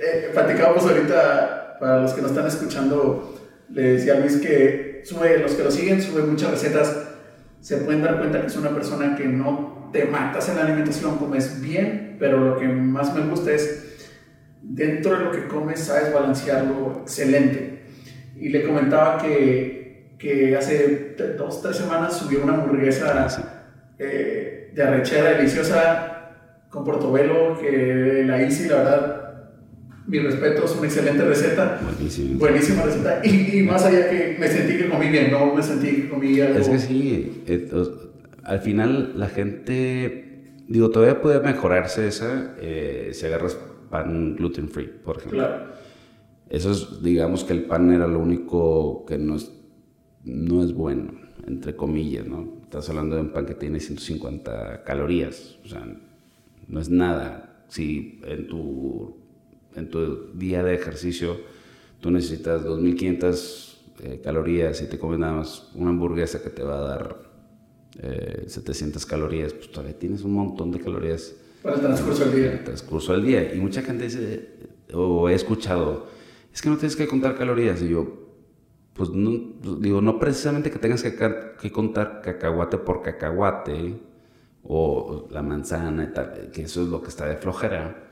[0.00, 3.38] Eh, platicábamos ahorita, para los que nos están escuchando,
[3.68, 7.03] le decía a Luis que sube, los que lo siguen, sube muchas recetas
[7.64, 11.16] se pueden dar cuenta que es una persona que no te matas en la alimentación,
[11.16, 14.04] comes bien, pero lo que más me gusta es,
[14.60, 17.84] dentro de lo que comes, sabes balancearlo excelente.
[18.36, 23.28] Y le comentaba que, que hace dos, tres semanas subió una hamburguesa
[23.98, 26.32] eh, de arrechera deliciosa
[26.68, 29.23] con portobelo, que la hice y la verdad
[30.06, 31.80] mi respeto, es una excelente receta.
[31.82, 32.38] Buenísima.
[32.38, 33.22] Buenísima receta.
[33.24, 36.58] Y, más allá que me sentí que comí bien, no me sentí que comí algo.
[36.58, 37.44] Es que sí,
[38.42, 43.58] al final la gente, digo, todavía puede mejorarse esa eh, si agarras
[43.90, 45.38] pan gluten free, por ejemplo.
[45.38, 45.74] Claro.
[46.50, 49.50] Eso es, digamos que el pan era lo único que no es,
[50.24, 51.12] no es bueno,
[51.46, 52.58] entre comillas, ¿no?
[52.62, 55.86] Estás hablando de un pan que tiene 150 calorías, o sea,
[56.68, 57.64] no es nada.
[57.68, 59.23] Si en tu
[59.76, 61.38] en tu día de ejercicio
[62.00, 66.78] tú necesitas 2500 eh, calorías y te comes nada más una hamburguesa que te va
[66.78, 67.34] a dar
[68.46, 71.34] 700 eh, calorías, pues todavía tienes un montón de calorías.
[71.62, 72.52] Para el transcurso del día.
[72.52, 73.54] el transcurso del día.
[73.54, 74.48] Y mucha gente dice,
[74.92, 76.08] o he escuchado,
[76.52, 77.80] es que no tienes que contar calorías.
[77.82, 78.32] Y yo,
[78.92, 79.30] pues no,
[79.78, 81.16] digo, no precisamente que tengas que,
[81.60, 83.94] que contar cacahuate por cacahuate
[84.64, 88.03] o la manzana y tal, que eso es lo que está de flojera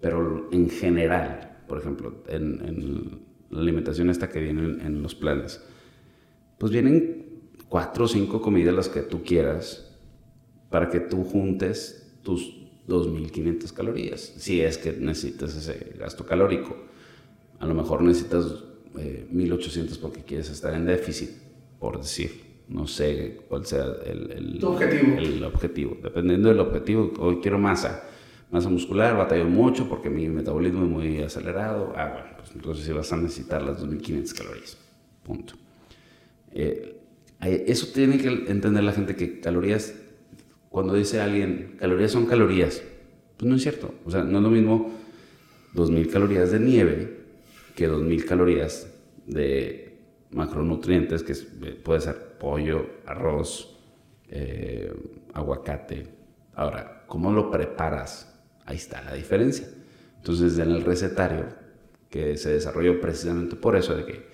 [0.00, 5.62] pero en general, por ejemplo, en, la alimentación esta que viene en, los planes,
[6.58, 7.26] pues vienen
[7.68, 9.96] cuatro o cinco comidas las que tú quieras
[10.70, 12.54] para que tú juntes tus
[12.86, 16.76] 2.500 calorías, si es que necesitas ese gasto calórico.
[17.58, 21.30] A lo mejor necesitas 1.800 eh, porque quieres estar en déficit,
[21.78, 22.48] por decir.
[22.68, 25.18] No sé cuál sea el, el, objetivo.
[25.18, 25.96] el objetivo.
[26.02, 28.07] Dependiendo del objetivo, hoy quiero masa
[28.50, 31.92] masa muscular, batallo mucho porque mi metabolismo es muy acelerado.
[31.96, 34.78] Ah, bueno, pues entonces vas a necesitar las 2500 calorías.
[35.22, 35.54] Punto.
[36.52, 36.98] Eh,
[37.40, 39.94] eso tiene que entender la gente que calorías,
[40.70, 42.82] cuando dice alguien, calorías son calorías,
[43.36, 43.94] pues no es cierto.
[44.04, 44.90] O sea, no es lo mismo
[45.74, 47.18] 2000 calorías de nieve
[47.76, 48.92] que 2000 calorías
[49.26, 51.34] de macronutrientes, que
[51.84, 53.78] puede ser pollo, arroz,
[54.28, 54.92] eh,
[55.32, 56.08] aguacate.
[56.54, 58.37] Ahora, ¿cómo lo preparas?
[58.68, 59.66] Ahí está la diferencia.
[60.18, 61.46] Entonces, en el recetario,
[62.10, 64.26] que se desarrolló precisamente por eso, de que,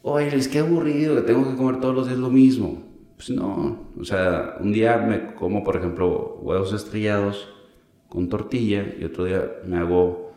[0.00, 2.82] oye, es que aburrido, que tengo que comer todos los días lo mismo.
[3.14, 7.46] Pues no, o sea, un día me como, por ejemplo, huevos estrellados
[8.08, 10.32] con tortilla y otro día me hago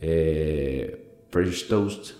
[0.00, 2.12] eh, French toast,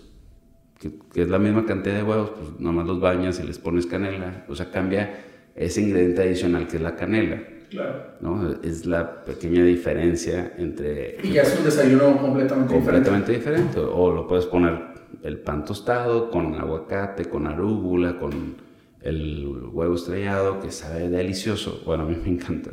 [0.81, 3.87] que, que, es la misma cantidad de huevos, pues nomás los bañas y les pones
[3.87, 4.45] canela.
[4.49, 7.58] O sea, cambia ese ingrediente adicional que es la canela.
[7.71, 8.13] Claro.
[8.21, 8.53] ¿no?
[8.63, 11.19] Es la pequeña diferencia entre...
[11.23, 13.79] Y ya es un desayuno completamente, completamente diferente.
[13.79, 14.81] O lo puedes poner
[15.23, 18.57] el pan tostado con aguacate, con arúgula, con
[19.03, 21.83] el huevo estrellado, que sabe delicioso.
[21.85, 22.71] Bueno, a mí me encanta.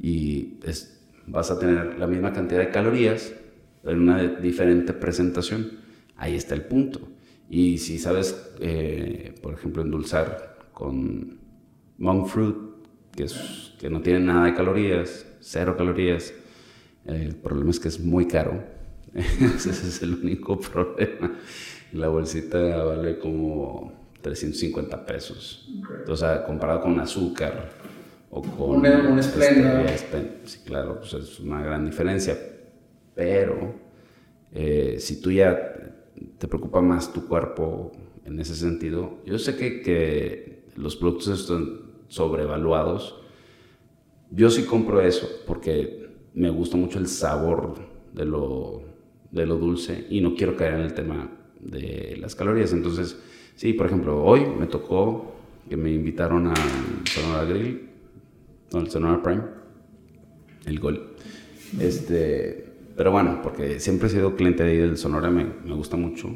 [0.00, 3.34] Y es, vas a tener la misma cantidad de calorías
[3.84, 5.72] en una diferente presentación.
[6.16, 7.00] Ahí está el punto.
[7.48, 11.38] Y si sabes, eh, por ejemplo, endulzar con
[11.98, 12.56] monk fruit,
[13.14, 16.32] que es que no tiene nada de calorías, cero calorías.
[17.04, 18.64] El problema es que es muy caro.
[19.14, 21.38] Ese es el único problema.
[21.92, 25.68] La bolsita vale como 350 pesos.
[26.08, 27.70] O sea, comparado con azúcar
[28.30, 28.84] o con...
[28.84, 32.36] Un, un Sí, claro, pues es una gran diferencia.
[33.14, 33.74] Pero
[34.52, 35.56] eh, si tú ya
[36.38, 37.92] te preocupa más tu cuerpo
[38.24, 41.83] en ese sentido, yo sé que, que los productos están
[42.14, 43.16] sobrevaluados.
[44.30, 47.74] Yo sí compro eso porque me gusta mucho el sabor
[48.12, 48.82] de lo,
[49.30, 52.72] de lo dulce y no quiero caer en el tema de las calorías.
[52.72, 53.18] Entonces,
[53.56, 55.34] sí, por ejemplo, hoy me tocó
[55.68, 56.56] que me invitaron al
[57.06, 57.88] Sonora Grill,
[58.72, 59.42] no, el Sonora Prime,
[60.66, 61.14] el gol.
[61.80, 65.96] Este, pero bueno, porque siempre he sido cliente de ahí del Sonora, me, me gusta
[65.96, 66.28] mucho.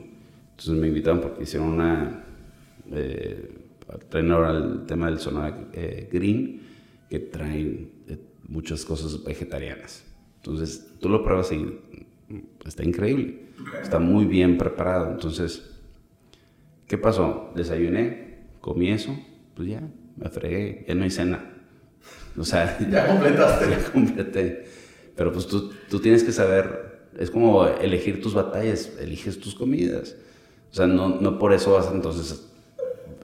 [0.50, 2.24] Entonces me invitaron porque hicieron una...
[2.90, 3.67] Eh,
[4.09, 6.61] traen ahora el tema del Sonora eh, Green,
[7.09, 10.05] que traen eh, muchas cosas vegetarianas.
[10.37, 13.48] Entonces tú lo pruebas y mm, está increíble.
[13.83, 15.11] Está muy bien preparado.
[15.11, 15.70] Entonces,
[16.87, 17.51] ¿qué pasó?
[17.57, 19.18] Desayuné, comí eso,
[19.55, 19.83] pues ya,
[20.16, 21.55] me fregué, ya no hay cena.
[22.37, 23.66] O sea, ya completaste.
[23.70, 24.64] Ya completé.
[25.16, 30.14] Pero pues tú, tú tienes que saber, es como elegir tus batallas, eliges tus comidas.
[30.70, 32.48] O sea, no, no por eso vas entonces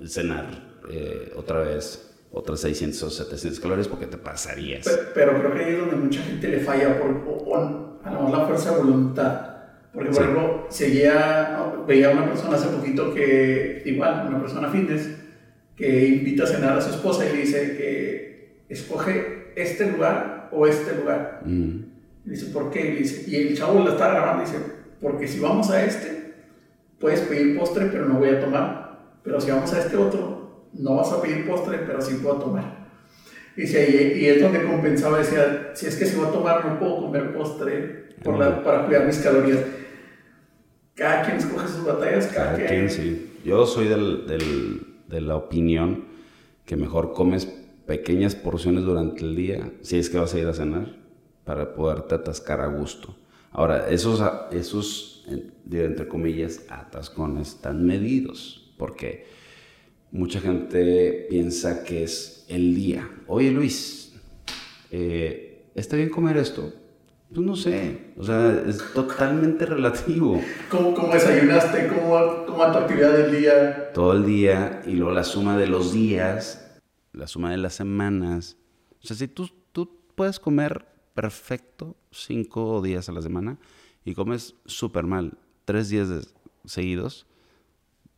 [0.09, 4.87] cenar eh, otra vez otras 600 o 700 calorías porque te pasarías.
[5.15, 7.57] Pero, creo que ahí es donde mucha gente le falla por, o,
[8.03, 9.51] a lo mejor la fuerza de voluntad.
[9.93, 15.09] Porque, por ejemplo, seguía, veía a una persona hace poquito que, igual, una persona fitness,
[15.77, 20.67] que invita a cenar a su esposa y le dice que escoge este lugar o
[20.67, 21.41] este lugar.
[21.45, 21.79] Mm.
[22.27, 22.87] Y dice, ¿por qué?
[22.89, 24.59] Y, dice, y el chavo la está grabando y dice,
[25.01, 26.35] porque si vamos a este,
[26.99, 28.84] puedes pedir postre, pero no voy a tomar.
[29.25, 32.85] Pero si vamos a este otro, no vas a pedir postre, pero sí puedo tomar.
[33.57, 37.01] Y, y es donde compensaba, decía, si es que si voy a tomar, no puedo
[37.01, 39.61] comer postre por la, para cuidar mis calorías.
[40.95, 42.91] Cada quien escoge sus batallas, cada, quien.
[42.91, 43.39] Sí.
[43.45, 46.05] Yo soy del, del, de la opinión
[46.67, 47.47] que mejor comes
[47.87, 50.97] pequeñas porciones durante el día, si es que vas a ir a cenar,
[51.45, 53.17] para poderte atascar a gusto.
[53.51, 55.27] Ahora, esos, esos
[55.71, 59.25] entre comillas, atascones están medidos, porque
[60.13, 63.09] mucha gente piensa que es el día.
[63.27, 64.13] Oye Luis,
[64.91, 66.71] eh, ¿está bien comer esto?
[67.33, 70.39] Pues no sé, o sea, es totalmente relativo.
[70.71, 71.89] ¿Cómo, cómo desayunaste?
[71.89, 73.93] ¿Cómo, ¿Cómo tu actividad del día?
[73.95, 76.61] Todo el día y luego la suma de los días
[77.15, 78.59] la suma de las semanas.
[79.03, 83.59] O sea, si tú, tú puedes comer perfecto cinco días a la semana
[84.05, 87.27] y comes súper mal tres días seguidos,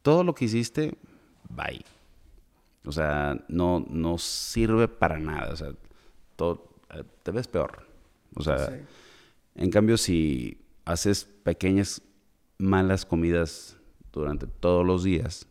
[0.07, 0.97] todo lo que hiciste,
[1.49, 1.85] bye.
[2.85, 5.53] O sea, no, no sirve para nada.
[5.53, 5.73] O sea,
[6.37, 7.85] todo, eh, te ves peor.
[8.37, 8.87] O sea,
[9.57, 12.03] en cambio, si haces pequeñas
[12.57, 13.79] malas comidas
[14.13, 15.49] durante todos los días,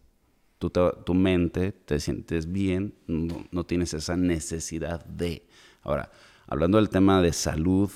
[0.58, 5.46] tu mente te sientes bien, no, tienes esa necesidad de.
[5.82, 6.10] Ahora,
[6.48, 7.92] hablando del tema de salud,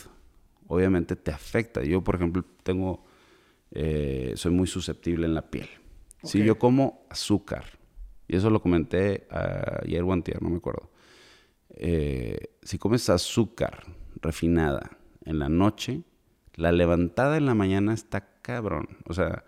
[0.67, 1.81] obviamente te afecta.
[1.85, 3.05] Yo, por ejemplo, tengo,
[3.71, 5.69] eh, soy muy susceptible en la piel.
[6.23, 7.79] Si yo como azúcar,
[8.27, 10.91] y eso lo comenté ayer o antier, no me acuerdo.
[11.69, 13.85] Eh, si comes azúcar
[14.21, 16.03] refinada en la noche,
[16.55, 18.97] la levantada en la mañana está cabrón.
[19.05, 19.45] O sea,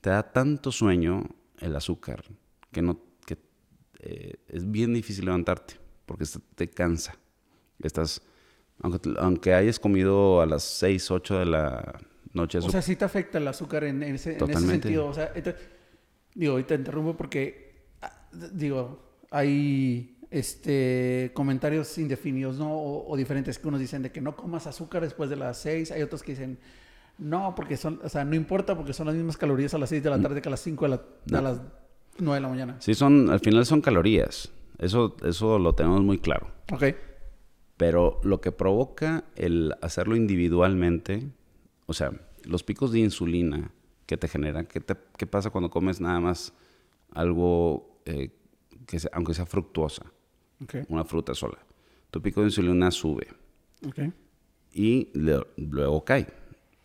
[0.00, 1.24] te da tanto sueño
[1.60, 2.24] el azúcar
[2.72, 3.38] que no que
[4.00, 5.74] eh, es bien difícil levantarte
[6.06, 6.24] porque
[6.56, 7.16] te cansa.
[7.78, 8.22] Estás
[8.82, 12.00] aunque, aunque hayas comido a las 6, 8 de la
[12.32, 12.58] noche.
[12.58, 15.06] O sea, sí te afecta el azúcar en, ese, en ese, sentido.
[15.06, 15.32] O sea,
[16.34, 22.70] digo, ahorita interrumpo porque, ah, digo, hay este, comentarios indefinidos, ¿no?
[22.72, 25.90] O, diferentes que unos dicen de que no comas azúcar después de las 6.
[25.92, 26.58] Hay otros que dicen,
[27.18, 30.02] no, porque son, o sea, no importa porque son las mismas calorías a las 6
[30.02, 30.22] de la mm.
[30.22, 31.60] tarde que a las 5 de la, a las
[32.18, 32.76] 9 de la mañana.
[32.80, 34.52] Sí, son, al final son calorías.
[34.78, 36.48] Eso, eso lo tenemos muy claro.
[36.72, 36.84] Ok.
[37.76, 41.28] Pero lo que provoca el hacerlo individualmente,
[41.86, 42.12] o sea,
[42.44, 43.72] los picos de insulina
[44.10, 44.82] que te generan, ¿qué,
[45.16, 46.52] qué pasa cuando comes nada más
[47.12, 48.30] algo eh,
[48.84, 50.04] que aunque sea fructuosa?
[50.64, 50.82] Okay.
[50.88, 51.58] Una fruta sola.
[52.10, 53.28] Tu pico de insulina sube.
[53.86, 54.12] Okay.
[54.74, 56.26] Y luego cae.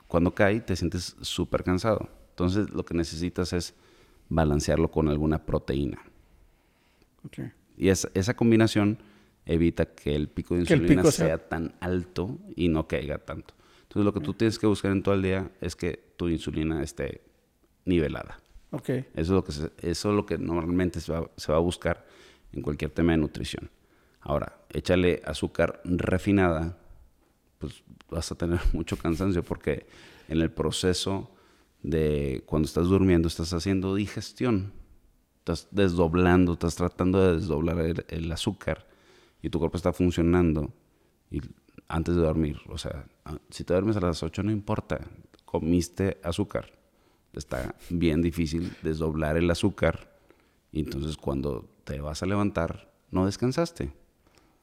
[0.08, 2.08] Cuando cae te sientes súper cansado.
[2.30, 3.74] Entonces lo que necesitas es
[4.30, 5.98] balancearlo con alguna proteína.
[7.76, 9.00] Y esa combinación
[9.48, 11.40] evita que el pico de insulina sea...
[11.40, 13.56] tan alto y no caiga tanto.
[13.82, 16.84] Entonces lo que tú tienes que buscar en todo el día es que tu insulina
[16.84, 17.22] esté
[17.86, 18.40] nivelada.
[18.72, 19.06] Okay.
[19.14, 22.06] Eso, es lo que eso es lo que normalmente se va, se va a buscar
[22.52, 23.70] en cualquier tema de nutrición.
[24.20, 26.78] Ahora, échale azúcar refinada,
[27.60, 29.86] pues vas a tener mucho cansancio porque
[30.28, 31.32] en el proceso
[31.84, 34.74] de cuando estás durmiendo, estás haciendo digestión,
[35.40, 38.88] estás desdoblando, estás tratando de desdoblar el, azúcar
[39.42, 40.74] y tu cuerpo está funcionando
[41.30, 41.42] y
[41.88, 43.06] antes de dormir, o sea,
[43.52, 45.02] si te duermes a las 8 no importa,
[45.60, 46.72] comiste azúcar,
[47.34, 50.12] está bien difícil desdoblar el azúcar
[50.72, 53.92] Y entonces cuando te vas a levantar, no descansaste.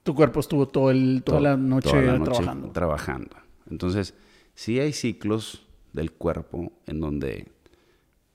[0.02, 2.70] Tu cuerpo estuvo todo el, toda, la noche trabajando.
[2.72, 3.36] Trabajando.
[3.70, 4.14] Entonces,
[4.54, 7.48] sí hay ciclos del cuerpo en donde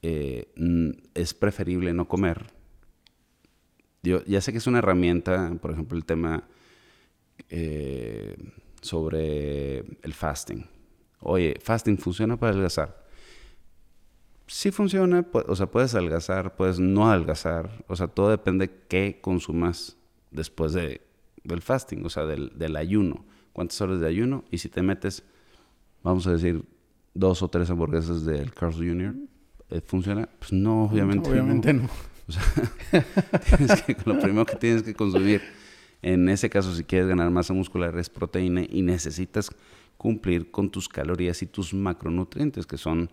[0.01, 0.47] eh,
[1.13, 2.47] es preferible no comer.
[4.01, 6.47] Yo ya sé que es una herramienta, por ejemplo, el tema
[7.49, 8.35] eh,
[8.81, 10.65] sobre el fasting.
[11.19, 13.05] Oye, fasting funciona para adelgazar.
[14.47, 19.19] Sí funciona, o sea, puedes adelgazar, puedes no adelgazar, o sea, todo depende de qué
[19.21, 19.97] consumas
[20.31, 21.01] después de,
[21.43, 23.25] del fasting, o sea, del, del ayuno.
[23.51, 24.45] ¿Cuántas horas de ayuno?
[24.51, 25.23] Y si te metes,
[26.03, 26.63] vamos a decir,
[27.13, 29.15] dos o tres hamburguesas del Carl Jr.,
[29.69, 30.29] eh, ¿funciona?
[30.39, 31.89] Pues no, obviamente, obviamente no.
[32.27, 32.43] O sea,
[34.05, 35.41] lo primero que tienes que consumir,
[36.01, 39.49] en ese caso, si quieres ganar masa muscular, es proteína y necesitas
[40.07, 43.11] cumplir con tus calorías y tus macronutrientes, que son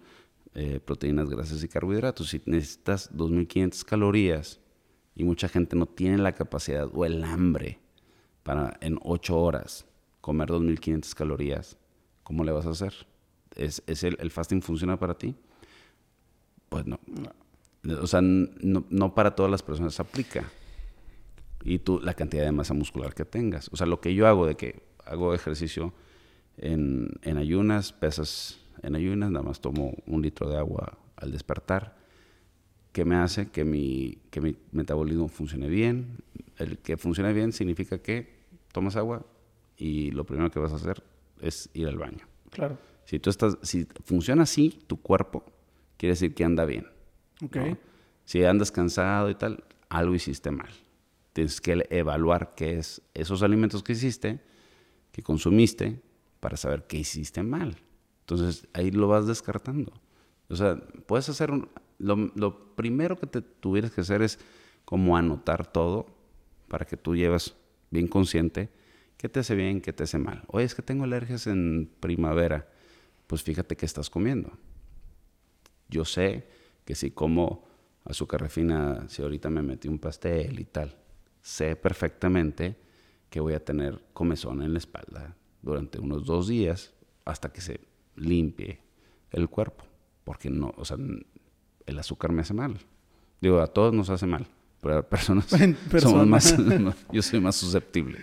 [0.54, 2.28] eh, proteínas, grasas y carbohidratos.
[2.28, 4.61] Si necesitas 2.500 calorías
[5.16, 7.80] y mucha gente no tiene la capacidad o el hambre
[8.44, 9.87] para en 8 horas
[10.20, 11.76] comer 2.500 calorías,
[12.22, 12.94] ¿cómo le vas a hacer?
[13.57, 15.35] ¿Es, el, fasting funciona para ti?
[16.68, 17.00] Pues no.
[18.00, 20.44] O sea, no, para todas las personas aplica.
[21.64, 23.68] Y tú, la cantidad de masa muscular que tengas.
[23.72, 25.92] O sea, lo que yo hago de que hago ejercicio
[26.58, 31.96] en, en ayunas, pesas en ayunas, nada más tomo un litro de agua al despertar,
[32.92, 36.18] que me hace que mi, que mi metabolismo funcione bien.
[36.58, 39.24] El que funcione bien significa que tomas agua
[39.76, 41.02] y lo primero que vas a hacer
[41.40, 42.26] es ir al baño.
[42.50, 42.78] Claro.
[43.04, 45.44] Si tú estás, si funciona así tu cuerpo,
[45.96, 46.86] quiere decir que anda bien.
[47.44, 47.76] Okay.
[48.24, 50.70] Si andas cansado y tal, algo hiciste mal.
[51.32, 54.40] Tienes que evaluar qué es esos alimentos que hiciste,
[55.10, 56.00] que consumiste,
[56.44, 57.78] para saber qué hiciste mal.
[58.20, 59.94] Entonces ahí lo vas descartando.
[60.50, 60.76] O sea,
[61.07, 61.50] puedes hacer
[61.98, 64.38] lo, lo, primero que te tuvieras que hacer es
[64.85, 66.04] como anotar todo
[66.68, 67.54] para que tú lleves
[67.90, 68.68] bien consciente
[69.16, 70.42] qué te hace bien, qué te hace mal.
[70.48, 72.68] Oye, es que tengo alergias en primavera
[73.26, 74.52] pues fíjate qué estás comiendo.
[75.88, 76.46] Yo sé
[76.85, 77.66] que si como
[78.04, 80.94] azúcar refina, si ahorita me metí un pastel y tal,
[81.40, 82.76] sé perfectamente
[83.30, 86.92] que voy a tener comezón en la espalda durante unos dos días
[87.24, 87.81] hasta que se
[88.16, 88.81] limpie
[89.31, 89.85] el cuerpo.
[90.22, 90.96] Porque no, o sea,
[91.87, 92.79] el azúcar me hace mal.
[93.40, 94.46] Digo, a todos nos hace mal,
[94.81, 95.46] pero a personas,
[95.98, 96.57] somos más,
[97.12, 98.18] yo soy más susceptible.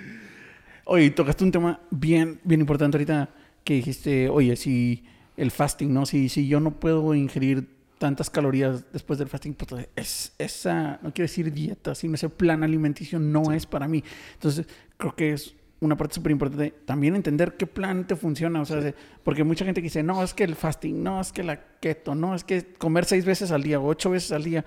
[0.86, 3.30] Oye, tocaste un tema bien, bien importante ahorita
[3.64, 5.06] que dijiste, oye, si
[5.38, 6.06] el fasting, ¿no?
[6.06, 11.14] Si, si yo no puedo ingerir tantas calorías después del fasting, pues es, esa, no
[11.14, 14.04] quiero decir dieta, sino ese plan alimenticio no es para mí.
[14.34, 14.66] Entonces,
[14.98, 18.62] creo que es una parte súper importante también entender qué plan te funciona.
[18.62, 21.60] O sea, porque mucha gente dice, no, es que el fasting, no, es que la
[21.80, 24.63] keto, no, es que comer seis veces al día o ocho veces al día.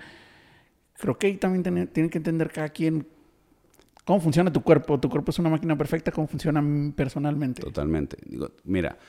[0.97, 3.07] Creo que ahí también tienen que entender cada quien
[4.05, 4.99] ¿Cómo funciona tu cuerpo?
[4.99, 6.63] Tu cuerpo es una máquina perfecta, ¿cómo funciona
[6.95, 7.61] personalmente?
[7.63, 8.17] Totalmente.
[8.23, 8.99] Digo, mira,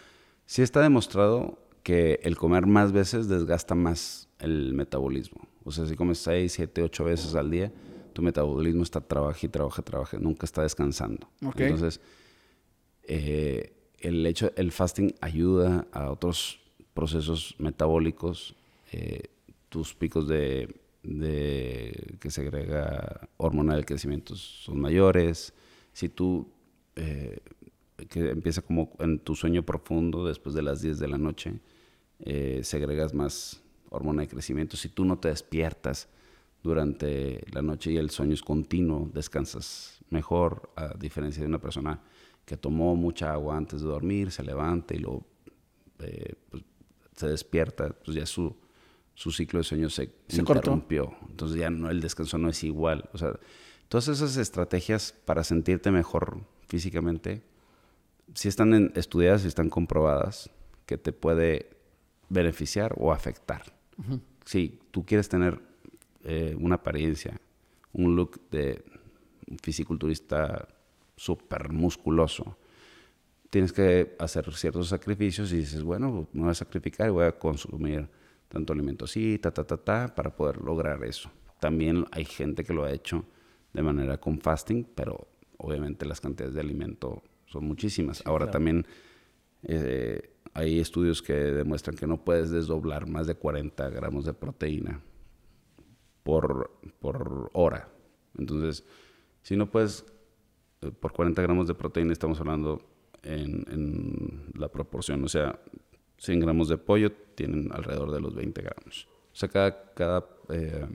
[0.46, 5.46] sí está demostrado que el comer más veces desgasta más el metabolismo.
[5.64, 7.70] O sea, si comes 6, 7, 8 veces al día,
[8.16, 11.28] tu metabolismo está trabaja y trabaja, trabaja, nunca está descansando.
[11.40, 12.00] Entonces,
[13.02, 16.60] eh, el hecho, el fasting ayuda a otros
[16.94, 18.56] procesos metabólicos,
[18.90, 19.24] eh,
[19.68, 20.74] tus picos de
[21.06, 25.54] de que segrega hormona del crecimiento son mayores.
[25.92, 26.48] Si tú,
[26.96, 27.38] eh,
[28.08, 31.60] que empieza como en tu sueño profundo después de las 10 de la noche,
[32.20, 34.76] eh, segregas más hormona de crecimiento.
[34.76, 36.08] Si tú no te despiertas
[36.66, 42.00] durante la noche y el sueño es continuo, descansas mejor, a diferencia de una persona
[42.44, 45.26] que tomó mucha agua antes de dormir, se levanta y luego
[46.00, 46.62] eh, pues,
[47.14, 48.54] se despierta, pues ya su
[49.16, 51.16] su ciclo de sueño se, interrumpió.
[51.28, 53.08] Entonces ya no, el descanso no es igual.
[53.14, 53.40] O sea,
[53.88, 57.42] todas esas estrategias para sentirte mejor físicamente,
[58.34, 60.50] si están estudiadas y están comprobadas
[60.84, 61.70] que te puede
[62.28, 63.74] beneficiar o afectar.
[64.44, 65.62] Si tú quieres tener
[66.28, 67.40] eh, una apariencia,
[67.92, 68.84] un look de
[69.48, 70.66] un fisiculturista
[71.16, 72.58] súper musculoso,
[73.48, 77.38] tienes que hacer ciertos sacrificios y dices, bueno, me voy a sacrificar y voy a
[77.38, 78.08] consumir
[78.48, 81.30] tanto alimento así, ta, ta, ta, ta, para poder lograr eso.
[81.60, 83.24] También hay gente que lo ha hecho
[83.72, 88.26] de manera con fasting, pero obviamente las cantidades de alimento son muchísimas.
[88.26, 88.84] Ahora también
[89.62, 95.00] eh, hay estudios que demuestran que no puedes desdoblar más de 40 gramos de proteína
[96.26, 97.88] por, por hora.
[98.36, 98.84] Entonces,
[99.42, 100.04] si no puedes,
[100.82, 102.82] eh, por 40 gramos de proteína estamos hablando
[103.22, 105.60] en, en la proporción, o sea,
[106.18, 109.06] 100 gramos de pollo tienen alrededor de los 20 gramos.
[109.32, 110.86] O sea, cada, cada eh,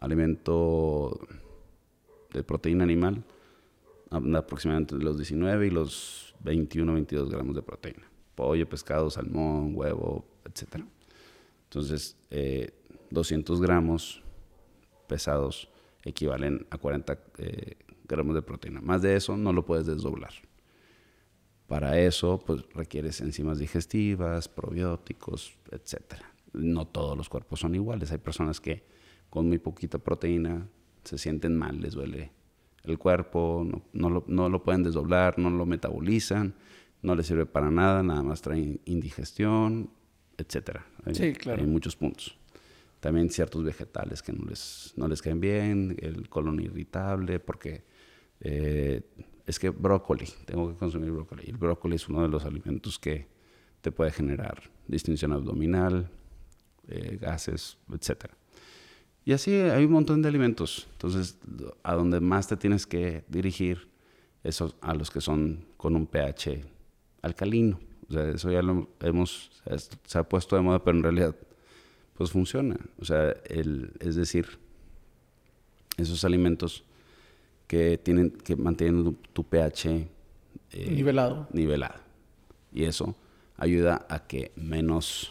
[0.00, 1.18] alimento
[2.34, 3.24] de proteína animal
[4.10, 8.06] aproximadamente los 19 y los 21, 22 gramos de proteína.
[8.34, 10.84] Pollo, pescado, salmón, huevo, etc.
[11.64, 12.18] Entonces,
[13.10, 14.22] 200 eh, gramos
[15.06, 15.68] pesados
[16.04, 17.76] equivalen a 40 eh,
[18.06, 18.80] gramos de proteína.
[18.80, 20.32] Más de eso no lo puedes desdoblar.
[21.66, 26.20] Para eso, pues requieres enzimas digestivas, probióticos, etc.
[26.52, 28.12] No todos los cuerpos son iguales.
[28.12, 28.84] Hay personas que
[29.30, 30.68] con muy poquita proteína
[31.02, 32.32] se sienten mal, les duele
[32.84, 34.10] el cuerpo, no,
[34.48, 36.54] lo, pueden desdoblar, no lo metabolizan,
[37.02, 39.90] no les sirve para nada, nada más trae indigestión,
[40.38, 40.80] etc.
[41.12, 41.62] sí, claro.
[41.62, 42.38] Hay muchos puntos.
[43.00, 47.84] También ciertos vegetales que no les, no les caen bien, el colon irritable, porque
[48.40, 49.02] eh,
[49.46, 51.44] es que brócoli, tengo que consumir brócoli.
[51.46, 53.28] El brócoli es uno de los alimentos que
[53.80, 56.10] te puede generar distinción abdominal,
[56.88, 58.26] eh, gases, etc.
[59.24, 60.88] Y así hay un montón de alimentos.
[60.92, 61.38] Entonces,
[61.82, 63.88] a donde más te tienes que dirigir
[64.42, 66.62] es a los que son con un pH
[67.22, 67.80] alcalino.
[68.08, 69.50] O sea, eso ya lo hemos,
[70.04, 71.36] se ha puesto de moda, pero en realidad,
[72.16, 72.76] pues funciona.
[72.98, 74.58] O sea, el, es decir,
[75.96, 76.84] esos alimentos
[77.66, 80.08] que tienen que mantienen tu, pH
[80.72, 81.48] eh, nivelado.
[81.52, 82.00] nivelado.
[82.72, 83.16] Y eso
[83.56, 85.30] ayuda a que menos,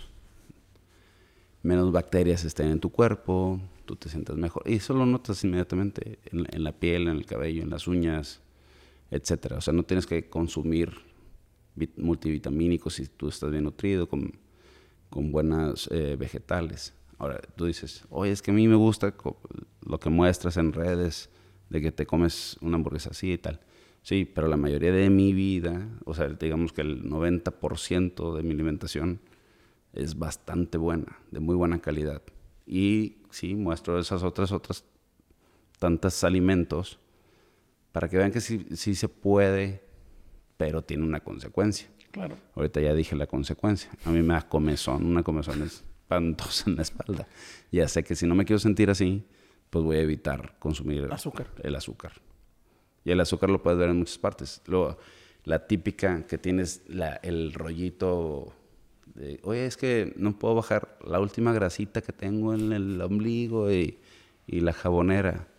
[1.63, 4.63] menos bacterias estén en tu cuerpo, tú te sientas mejor.
[4.65, 8.41] Y eso lo notas inmediatamente en, la piel, en el cabello, en las uñas,
[9.11, 9.57] etcétera.
[9.57, 10.93] O sea, no tienes que consumir
[11.97, 14.33] multivitamínicos si tú estás bien nutrido, con,
[15.09, 16.93] con buenas eh, vegetales.
[17.17, 19.13] Ahora, tú dices, oye, es que a mí me gusta
[19.85, 21.29] lo que muestras en redes
[21.69, 23.59] de que te comes una hamburguesa así y tal.
[24.01, 28.51] Sí, pero la mayoría de mi vida, o sea, digamos que el 90% de mi
[28.51, 29.19] alimentación
[29.93, 32.21] es bastante buena, de muy buena calidad.
[32.67, 34.83] Y sí, muestro esas otras, otras
[35.79, 36.99] tantos alimentos
[37.91, 39.81] para que vean que sí, sí se puede,
[40.57, 41.87] pero tiene una consecuencia.
[42.15, 42.37] Claro.
[42.55, 43.91] Ahorita ya dije la consecuencia.
[44.05, 47.27] A mí me da comezón, una comezón espantosa en la espalda.
[47.73, 49.25] Ya sé que si no me quiero sentir así,
[49.69, 51.47] pues voy a evitar consumir azúcar.
[51.61, 52.13] el azúcar.
[53.03, 54.61] Y el azúcar lo puedes ver en muchas partes.
[54.65, 54.97] Luego,
[55.43, 58.53] la típica que tienes la, el rollito
[59.43, 63.99] oye, es que no puedo bajar la última grasita que tengo en el ombligo y,
[64.47, 65.49] la jabonera.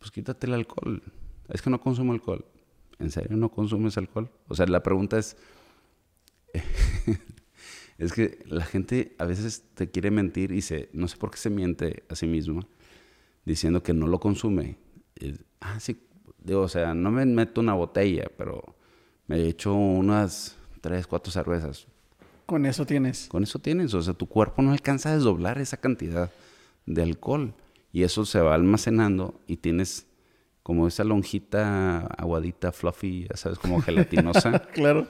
[0.00, 1.04] Pues quítate el alcohol.
[1.50, 2.44] Es que no consumo alcohol.
[2.98, 4.28] ¿En serio no consumes alcohol?
[4.48, 5.36] O sea, la pregunta es...
[7.98, 11.36] es que la gente a veces te quiere mentir y se, no sé por qué
[11.36, 12.66] se miente a sí mismo
[13.44, 14.76] diciendo que no lo consume.
[15.60, 16.00] ah, sí,
[16.38, 18.76] digo, o sea, no me meto una botella, pero
[19.26, 21.86] me he hecho unas tres, cuatro cervezas.
[22.46, 23.28] Con eso tienes.
[23.28, 23.94] Con eso tienes.
[23.94, 26.30] O sea, tu cuerpo no alcanza a desdoblar esa cantidad
[26.86, 27.54] de alcohol.
[27.92, 30.06] Y eso se va almacenando y tienes
[30.62, 34.60] como esa lonjita aguadita, fluffy, ya sabes, como gelatinosa.
[34.74, 35.06] claro.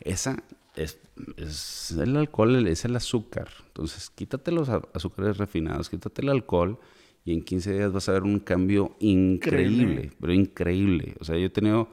[0.00, 0.42] Esa
[0.76, 0.98] es,
[1.36, 3.48] es, el alcohol, es el azúcar.
[3.66, 6.78] Entonces, quítate los azúcares refinados, quítate el alcohol
[7.24, 11.16] y en 15 días vas a ver un cambio increíble, pero increíble.
[11.18, 11.88] O sea, yo he tenido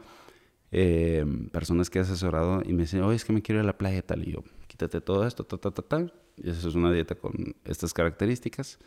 [0.71, 3.67] eh, personas que he asesorado y me dicen, oye, es que me quiero ir a
[3.67, 4.27] la playa tal.
[4.27, 6.05] Y yo, quítate todo esto, ta, ta, ta, ta.
[6.37, 8.77] Y esa es una dieta con estas características.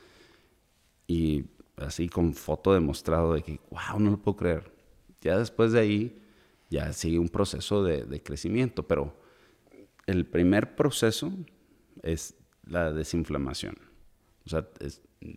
[1.09, 4.71] Y así con foto demostrado de que, wow, no lo puedo creer.
[5.23, 6.23] Ya después de ahí,
[6.71, 9.26] ya sigue un proceso de, de crecimiento, pero
[10.07, 11.33] el primer proceso
[12.03, 12.35] es
[12.65, 13.77] la desinflamación.
[14.45, 14.67] O sea,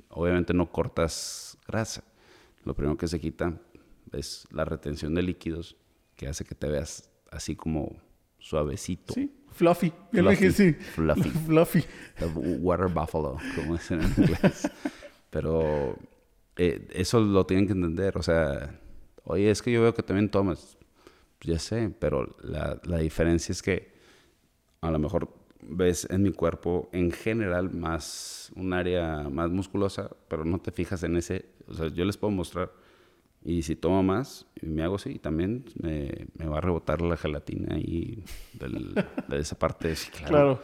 [0.09, 2.03] obviamente no cortas grasa.
[2.63, 3.59] Lo primero que se quita
[4.11, 5.75] es la retención de líquidos,
[6.15, 7.99] que hace que te veas así como
[8.37, 9.13] suavecito.
[9.13, 9.91] Sí, fluffy.
[10.11, 10.73] Yo lo dije sí.
[10.73, 11.29] Fluffy.
[11.45, 11.83] fluffy.
[12.59, 14.69] water buffalo, como dicen en inglés.
[15.29, 15.97] Pero
[16.57, 18.17] eh, eso lo tienen que entender.
[18.17, 18.79] O sea,
[19.23, 20.77] oye, es que yo veo que también tomas.
[21.39, 23.98] Pues ya sé, pero la, la diferencia es que
[24.81, 25.29] a lo mejor
[25.61, 31.03] ves en mi cuerpo en general más un área más musculosa, pero no te fijas
[31.03, 31.45] en ese.
[31.67, 32.71] O sea, yo les puedo mostrar
[33.43, 37.77] y si tomo más, me hago así, también me, me va a rebotar la gelatina
[37.77, 38.23] y
[39.27, 39.93] de esa parte.
[40.27, 40.61] claro.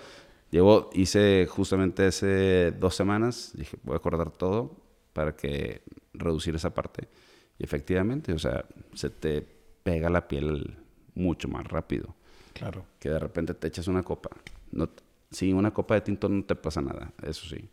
[0.52, 4.78] Llevo, hice justamente hace dos semanas, dije, voy a acordar todo
[5.12, 5.82] para que
[6.14, 7.10] reducir esa parte.
[7.58, 9.46] Y efectivamente, o sea, se te
[9.84, 10.78] pega la piel
[11.14, 12.16] mucho más rápido.
[12.56, 12.86] Claro.
[13.00, 14.32] Que de repente te echas una copa.
[14.72, 14.90] No,
[15.30, 17.70] sí, una copa de tinto no te pasa nada, eso sí.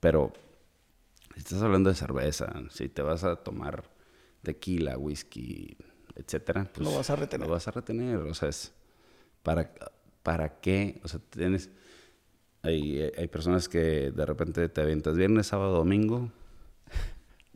[0.00, 0.32] Pero
[1.34, 3.84] si estás hablando de cerveza, si te vas a tomar
[4.42, 5.76] tequila, whisky,
[6.14, 7.46] etcétera, pues lo vas a retener.
[7.46, 8.72] Lo vas a retener, o sea, es
[9.42, 9.74] para
[10.22, 11.68] para qué, o sea, tienes
[12.62, 16.30] hay, hay personas que de repente te avientas viernes, sábado, domingo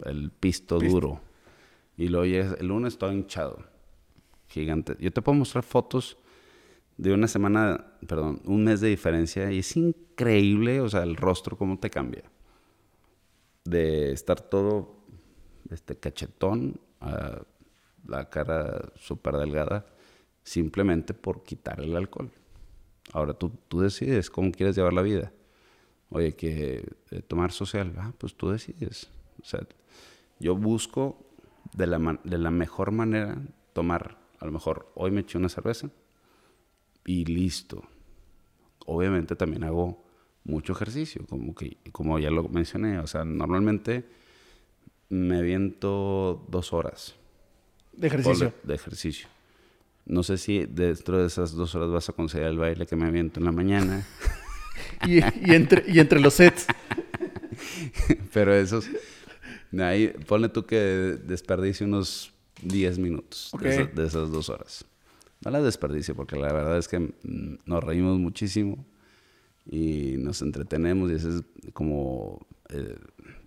[0.04, 1.20] el pisto, duro.
[1.96, 3.64] Y luego ya el lunes todo hinchado.
[4.48, 4.96] Gigante.
[5.00, 6.16] Yo te puedo mostrar fotos
[6.98, 11.56] de una semana, perdón, un mes de diferencia y es increíble, o sea, el rostro
[11.56, 12.24] cómo te cambia.
[13.64, 14.98] De estar todo
[15.70, 17.42] este cachetón a
[18.06, 19.86] la cara súper delgada
[20.42, 22.32] simplemente por quitar el alcohol.
[23.12, 25.32] Ahora tú, tú decides cómo quieres llevar la vida.
[26.10, 29.10] Oye, que eh, tomar social, ah, pues tú decides.
[29.40, 29.60] O sea,
[30.40, 31.24] yo busco
[31.74, 33.40] de la, de la mejor manera
[33.72, 35.90] tomar, a lo mejor hoy me eché una cerveza
[37.08, 37.82] y listo.
[38.84, 40.04] Obviamente también hago
[40.44, 42.98] mucho ejercicio, como, que, como ya lo mencioné.
[42.98, 44.04] O sea, normalmente
[45.08, 47.14] me viento dos horas.
[47.94, 48.52] ¿De ejercicio?
[48.62, 49.26] De ejercicio.
[50.04, 53.06] No sé si dentro de esas dos horas vas a considerar el baile que me
[53.06, 54.06] aviento en la mañana.
[55.06, 56.66] y, entre, y entre los sets.
[58.34, 58.86] Pero esos...
[59.78, 64.84] Ahí, ponle tú que desperdicie unos 10 minutos de, esas, dos horas.
[65.44, 68.84] No las desperdicie porque la verdad es que mm, nos reímos muchísimo
[69.66, 72.96] y nos entretenemos y eso es como eh,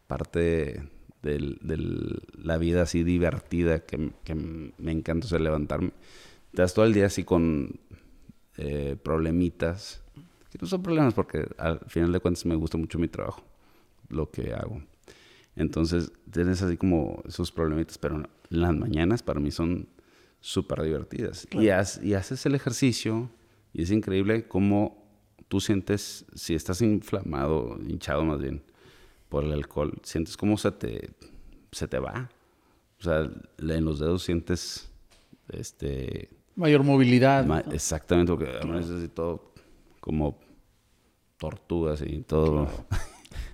[0.07, 0.89] parte
[1.21, 5.91] de la vida así divertida que, que me encanta o levantarme
[6.51, 7.79] estás todo el día así con
[8.57, 10.01] eh, problemitas,
[10.51, 13.43] que no son problemas porque al final de cuentas me gusta mucho mi trabajo,
[14.09, 14.81] lo que hago.
[15.55, 19.87] Entonces tienes así como esos problemitas, pero las mañanas para mí son
[20.41, 21.47] súper divertidas.
[21.51, 23.29] Y, y haces el ejercicio
[23.73, 25.01] y es increíble cómo
[25.47, 28.63] tú sientes, si estás inflamado, hinchado más bien,
[29.29, 31.11] por el alcohol, sientes cómo se te,
[31.71, 32.29] se te va.
[32.99, 34.91] O sea, en los dedos sientes
[35.49, 37.73] este, Mayor movilidad.
[37.73, 39.53] exactamente, porque además es todo
[39.99, 40.39] como
[41.37, 42.67] tortugas y todo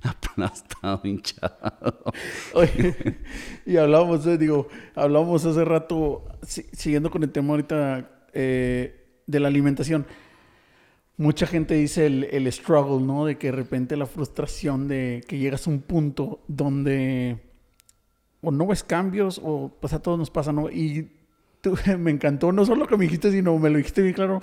[0.04, 2.04] aplastado, hinchado.
[2.54, 3.18] Oye,
[3.66, 9.48] y hablábamos, eh, digo, hablábamos hace rato, siguiendo con el tema ahorita eh, de la
[9.48, 10.06] alimentación.
[11.18, 13.26] Mucha gente dice el, el, struggle, ¿no?
[13.26, 17.40] De que de repente la frustración de que llegas a un punto donde
[18.42, 20.70] o no ves cambios o pues a todos nos pasa, ¿no?
[20.70, 21.10] Y
[21.98, 24.42] me encantó no solo lo que me dijiste, sino me lo dijiste bien claro.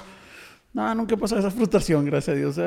[0.72, 2.58] No, nunca he pasado esa frustración, gracias a Dios.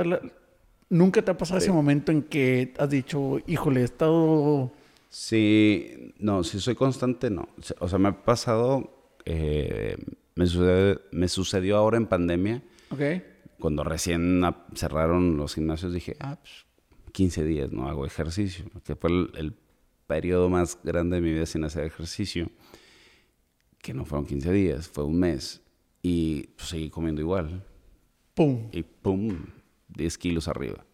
[0.89, 4.71] Nunca te ha pasado ese momento en que has dicho, híjole, he estado...
[5.09, 7.49] Sí, no, si soy constante, no.
[7.79, 8.91] O sea, me ha pasado,
[9.25, 9.97] eh,
[10.35, 12.61] me, sucedió, me sucedió ahora en pandemia.
[12.89, 13.01] Ok.
[13.59, 14.41] Cuando recién
[14.75, 16.65] cerraron los gimnasios dije, ah, pues
[17.13, 19.53] 15 días no hago ejercicio, que fue el, el
[20.05, 22.51] periodo más grande de mi vida sin hacer ejercicio
[23.87, 25.61] que no fueron 15 días, fue un mes.
[26.01, 27.63] Y pues, seguí comiendo igual.
[28.33, 28.69] ¡Pum!
[28.71, 29.37] Y ¡pum!
[29.97, 30.85] 10 kilos arriba.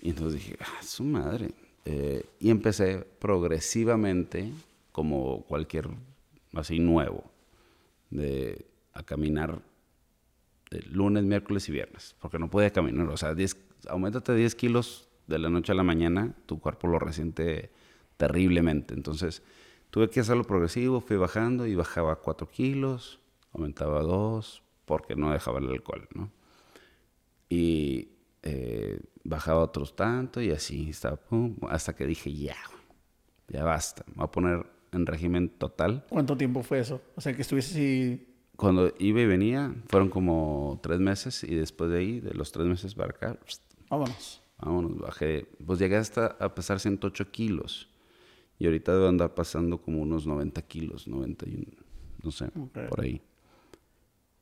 [0.00, 1.50] Y entonces dije, ah, su madre.
[1.84, 4.50] Eh, y empecé progresivamente,
[4.92, 5.88] como cualquier
[6.54, 7.24] así nuevo,
[8.10, 9.60] de, a caminar
[10.90, 13.08] lunes, miércoles y viernes, porque no podía caminar.
[13.08, 13.56] O sea, 10,
[13.88, 17.70] aumentate 10 kilos de la noche a la mañana, tu cuerpo lo resiente
[18.16, 18.94] terriblemente.
[18.94, 19.42] Entonces,
[19.96, 23.18] Tuve que hacerlo progresivo, fui bajando y bajaba 4 kilos,
[23.52, 26.30] aumentaba 2, porque no dejaba el alcohol, ¿no?
[27.48, 28.08] Y
[28.42, 31.20] eh, bajaba otros tanto y así estaba,
[31.68, 32.56] hasta que dije, ya,
[33.48, 36.04] ya basta, me voy a poner en régimen total.
[36.08, 37.00] ¿Cuánto tiempo fue eso?
[37.14, 38.32] O sea, que estuviese así...
[38.56, 42.66] Cuando iba y venía, fueron como tres meses y después de ahí, de los tres
[42.66, 43.38] meses para acá,
[43.90, 44.42] vámonos.
[44.58, 47.90] Vámonos, bajé, pues llegué hasta a pesar 108 kilos.
[48.58, 51.66] Y ahorita debo andar pasando como unos 90 kilos, 91,
[52.22, 52.48] no sé,
[52.88, 53.20] por ahí.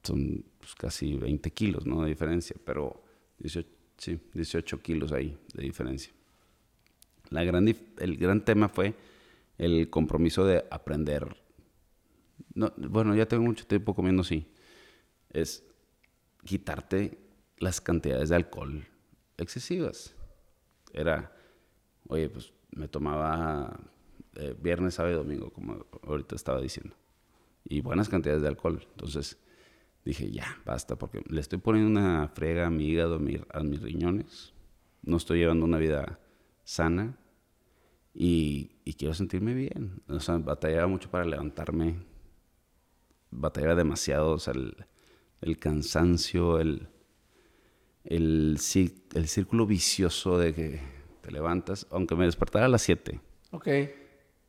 [0.05, 2.03] Son pues, casi 20 kilos, ¿no?
[2.03, 3.03] De diferencia, pero
[3.39, 6.13] 18, sí, 18 kilos ahí de diferencia.
[7.31, 8.95] La gran el gran tema fue
[9.59, 11.37] el compromiso de aprender.
[12.55, 14.47] No, bueno, ya tengo mucho tiempo comiendo así.
[15.31, 15.65] Es
[16.45, 17.19] quitarte
[17.59, 18.87] las cantidades de alcohol
[19.39, 20.15] excesivas.
[20.93, 21.35] Era,
[22.09, 23.81] oye, pues me tomaba
[24.37, 26.95] eh, viernes, sábado y domingo, como ahorita estaba diciendo.
[27.65, 28.87] Y buenas cantidades de alcohol.
[28.93, 29.39] Entonces
[30.05, 34.53] dije, ya, basta, porque le estoy poniendo una frega a mi hígado, a, mis riñones.
[35.03, 36.19] No estoy llevando una vida
[36.65, 37.17] sana
[38.13, 40.03] y, quiero sentirme bien.
[40.09, 41.97] O sea, batallaba mucho para levantarme.
[43.31, 44.55] Batallaba demasiado, o sea,
[45.41, 46.89] el, cansancio, el,
[48.05, 48.59] el,
[49.15, 50.81] el círculo vicioso de que
[51.21, 53.21] te levantas, aunque me despertara a las 7.
[53.51, 53.69] Ok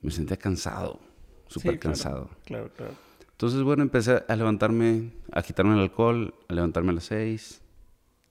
[0.05, 0.99] me sentía cansado,
[1.47, 2.29] súper cansado.
[2.45, 2.93] Claro, claro.
[3.35, 7.61] Entonces, bueno, empecé a levantarme, a quitarme el alcohol, a levantarme a las seis,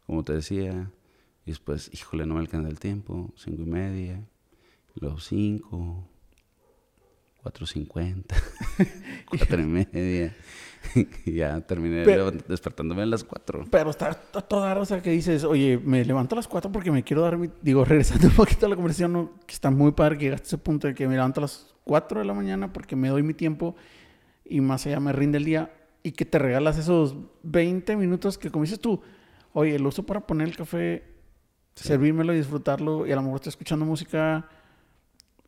[0.06, 0.90] como te decía.
[1.44, 4.26] Y después, híjole, no me alcanza el tiempo, cinco y media,
[4.94, 6.08] luego cinco,
[7.44, 8.24] 4.50,
[9.28, 10.34] 4 y media.
[11.26, 12.06] y ya terminé
[12.48, 13.66] despertándome a las 4.
[13.70, 17.04] Pero está, toda o sea, que dices, oye, me levanto a las 4 porque me
[17.04, 17.50] quiero dar mi...
[17.60, 20.58] Digo, regresando un poquito a la conversación, que está muy padre que llegaste a ese
[20.58, 23.34] punto de que me levanto a las 4 de la mañana porque me doy mi
[23.34, 23.76] tiempo
[24.44, 25.72] y más allá me rinde el día
[26.02, 29.00] y que te regalas esos 20 minutos que, como dices tú,
[29.52, 31.04] oye, lo uso para poner el café,
[31.74, 34.48] servírmelo y disfrutarlo y a lo mejor estoy escuchando música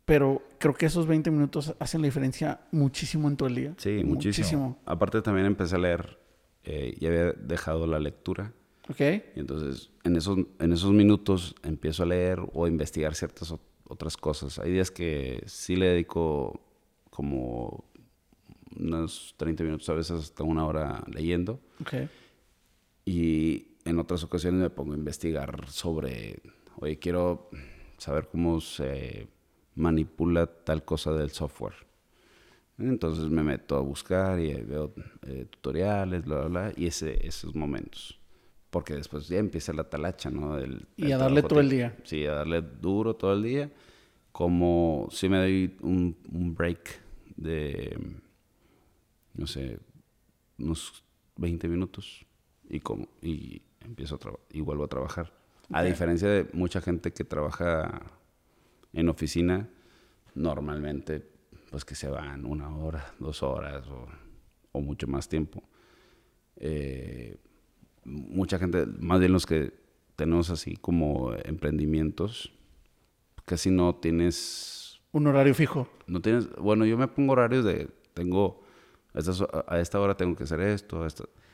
[0.07, 3.74] pero creo que esos 20 minutos hacen la diferencia muchísimo en todo el día.
[3.76, 4.78] Sí, muchísimo.
[4.86, 6.18] Aparte también empecé a leer,
[6.62, 8.53] eh, ya había dejado la lectura.
[8.88, 9.01] Ok.
[9.34, 13.53] Y entonces en esos, en esos minutos empiezo a leer o a investigar ciertas
[13.88, 14.61] otras cosas.
[14.61, 16.61] Hay días que sí le dedico
[17.11, 17.84] como
[18.79, 21.61] unos 30 minutos, a veces hasta una hora leyendo.
[21.81, 21.95] Ok.
[23.05, 26.41] Y en otras ocasiones me pongo a investigar sobre,
[26.77, 27.49] oye, quiero
[27.99, 29.29] saber cómo se
[29.77, 31.74] manipula tal cosa del software.
[32.79, 34.93] Entonces me meto a buscar y veo
[35.27, 38.18] eh, tutoriales, bla, bla, bla, y ese, esos momentos.
[38.70, 40.59] Porque después ya empieza la talacha, ¿no?
[40.97, 41.97] y a darle todo el día.
[42.03, 43.70] Sí, a darle duro todo el día.
[44.33, 47.01] Como si me doy un, un break
[47.37, 47.97] de,
[49.37, 49.78] no sé,
[50.59, 51.05] unos
[51.37, 52.26] 20 minutos
[52.68, 55.32] y, como, y empiezo a y vuelvo a trabajar.
[55.72, 58.03] A diferencia de mucha gente que trabaja
[58.93, 59.68] en oficina,
[60.34, 61.26] normalmente,
[61.70, 65.62] pues que se van una hora, dos horas o, mucho más tiempo.
[66.57, 67.39] Eh,
[68.05, 69.72] mucha gente, más bien los que
[70.16, 72.53] tenemos así como emprendimientos,
[73.47, 75.01] casi no tienes...
[75.12, 75.89] Un horario fijo.
[76.07, 78.62] No tienes, bueno, yo me pongo horarios de, tengo,
[79.17, 81.07] a esta, hora tengo que hacer esto,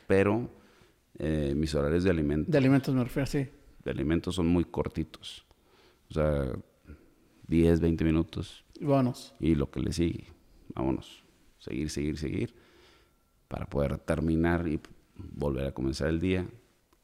[0.05, 0.49] pero
[1.17, 2.51] eh, mis horarios de alimentos...
[2.51, 3.47] De alimentos me refiero, sí.
[3.83, 5.45] De alimentos son muy cortitos.
[6.09, 6.51] O sea,
[7.47, 8.65] 10, 20 minutos.
[8.79, 9.33] Y vámonos.
[9.39, 10.27] Y lo que le sigue.
[10.75, 11.23] Vámonos.
[11.59, 12.55] Seguir, seguir, seguir.
[13.47, 14.79] Para poder terminar y
[15.15, 16.47] volver a comenzar el día.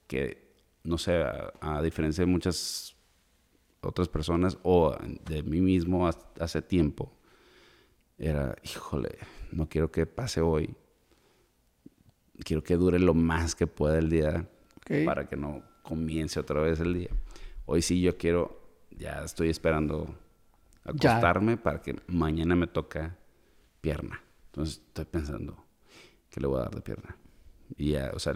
[0.07, 0.51] Que,
[0.83, 1.23] no sé,
[1.61, 2.95] a, diferencia de muchas
[3.81, 4.95] otras personas o
[5.25, 7.13] de mí mismo hace tiempo,
[8.19, 9.17] era, híjole,
[9.51, 10.75] no quiero que pase hoy.
[12.43, 14.47] Quiero que dure lo más que pueda el día
[15.05, 17.09] para que no comience otra vez el día.
[17.65, 18.61] Hoy sí yo quiero,
[18.91, 20.15] ya estoy esperando
[20.83, 23.17] acostarme para que mañana me toca
[23.81, 24.21] pierna.
[24.47, 25.65] Entonces estoy pensando,
[26.29, 27.15] ¿qué le voy a dar de pierna?
[27.77, 28.33] Y ya, o sea,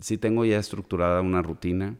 [0.00, 1.96] sí tengo ya estructurada una rutina,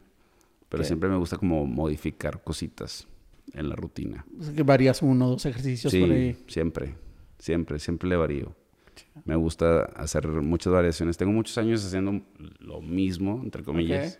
[0.69, 3.07] pero siempre me gusta como modificar cositas
[3.53, 4.25] en la rutina.
[4.39, 6.37] O sea, que varías uno o dos ejercicios por ahí.
[6.47, 6.95] siempre,
[7.37, 8.55] siempre, siempre le varío.
[9.25, 11.17] Me gusta hacer muchas variaciones.
[11.17, 12.21] Tengo muchos años haciendo
[12.59, 14.19] lo mismo, entre comillas.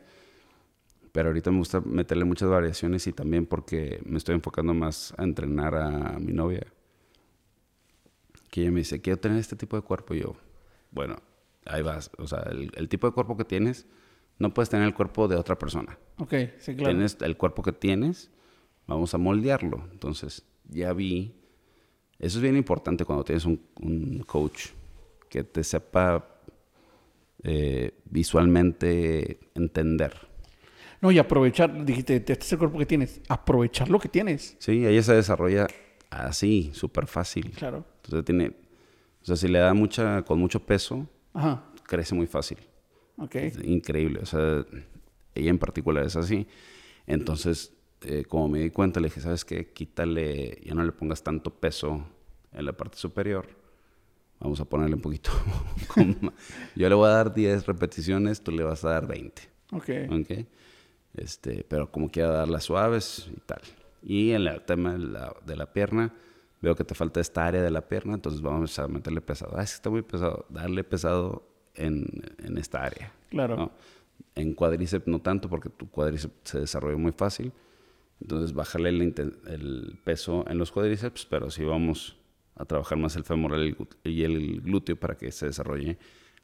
[1.12, 5.24] Pero ahorita me gusta meterle muchas variaciones y también porque me estoy enfocando más a
[5.24, 6.68] entrenar a mi novia.
[8.52, 10.14] Que ella me dice, quiero tener este tipo de cuerpo.
[10.14, 10.36] Y yo,
[10.92, 11.18] bueno,
[11.66, 12.12] ahí vas.
[12.18, 13.88] O sea, el, tipo de cuerpo que tienes,
[14.38, 15.98] no puedes tener el cuerpo de otra persona.
[16.18, 16.92] Ok, sí, claro.
[16.92, 18.32] Tienes el cuerpo que tienes,
[18.90, 19.88] vamos a moldearlo.
[19.92, 21.34] Entonces, ya vi.
[22.18, 24.68] Eso es bien importante cuando tienes un, coach
[25.30, 26.26] que te sepa
[27.44, 30.30] eh, visualmente entender
[31.02, 34.58] no, y aprovechar, dijiste, este es el cuerpo que tienes, aprovechar lo que tienes.
[34.60, 35.68] Sí, ella se desarrolla
[36.10, 37.52] así, súper fácil.
[37.52, 37.86] Claro.
[38.04, 38.48] Entonces tiene,
[39.22, 41.08] o sea, si le da mucha, con mucho peso,
[41.84, 42.58] crece muy fácil.
[43.18, 43.36] Ok.
[43.64, 44.66] increíble, o sea,
[45.36, 46.48] ella en particular es así.
[47.06, 49.74] Entonces, eh, como me di cuenta, le dije, ¿sabes qué?
[49.74, 52.06] Quítale, ya no le pongas tanto peso
[52.54, 53.48] en la parte superior.
[54.40, 55.32] Vamos a ponerle un poquito.
[56.76, 59.42] Yo le voy a dar 10 repeticiones, tú le vas a dar 20.
[59.74, 59.90] Ok.
[60.12, 60.46] Ok.
[61.16, 63.62] Este, pero como quiera darlas suaves y tal.
[64.02, 66.14] Y en el tema de la, de la, pierna,
[66.62, 69.58] veo que te falta esta área de la pierna, entonces vamos a meterle pesado.
[69.58, 70.46] Ah, es que está muy pesado.
[70.48, 71.44] Darle pesado
[71.76, 72.06] en,
[72.38, 73.12] en esta área.
[73.30, 73.72] Claro.
[74.36, 77.52] En cuádriceps no tanto, porque tu cuádriceps se desarrolla muy fácil.
[78.22, 79.14] Entonces, bajarle el,
[79.48, 82.18] el, peso en los cuádriceps, pero sí vamos
[82.56, 85.98] a trabajar más el femoral y el glúteo para que se desarrolle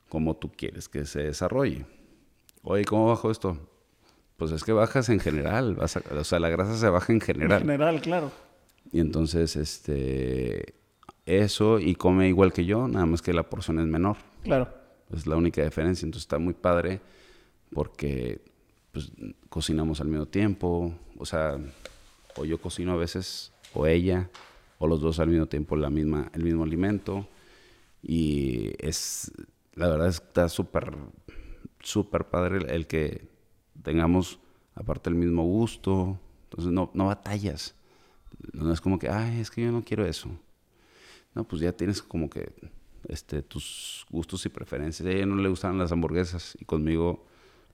[0.10, 1.86] como tú quieres que se desarrolle.
[2.62, 3.58] Oye, ¿cómo bajo esto?
[4.38, 7.62] Pues es que bajas en general, o sea, la grasa se baja en general.
[7.62, 8.32] En general, claro.
[8.92, 10.76] Y entonces, este,
[11.26, 14.18] eso y come igual que yo, nada más que la porción es menor.
[14.44, 14.70] Claro.
[15.12, 16.06] Es la única diferencia.
[16.06, 17.02] Entonces está muy padre
[17.74, 18.42] porque
[18.96, 19.12] pues,
[19.50, 21.60] cocinamos al mismo tiempo, o sea,
[22.38, 24.30] o yo cocino a veces, o ella,
[24.78, 27.28] o los dos al mismo tiempo la misma, el mismo alimento.
[28.02, 29.34] Y es,
[29.74, 30.96] la verdad está súper,
[31.82, 33.28] súper padre el que
[33.84, 34.40] tengamos
[34.76, 36.18] aparte el mismo gusto.
[36.46, 37.76] Entonces no, no batallas.
[38.54, 40.30] No es como que, ay, es que yo no quiero eso.
[41.34, 42.54] no, pues ya tienes como que
[43.10, 45.06] este, tus gustos y preferencias.
[45.06, 47.26] A ella no le gustaban las hamburguesas y conmigo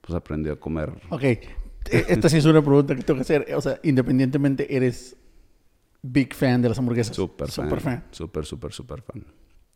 [0.02, 0.92] pues aprendió a comer.
[1.08, 1.48] Ok, e,
[1.90, 3.46] esta sí es una pregunta que tengo que hacer.
[3.54, 5.16] O sea, independientemente eres
[6.02, 7.16] big fan de las hamburguesas.
[7.16, 7.64] Súper fan.
[7.64, 8.04] Súper fan.
[8.10, 9.24] Súper, súper, súper fan.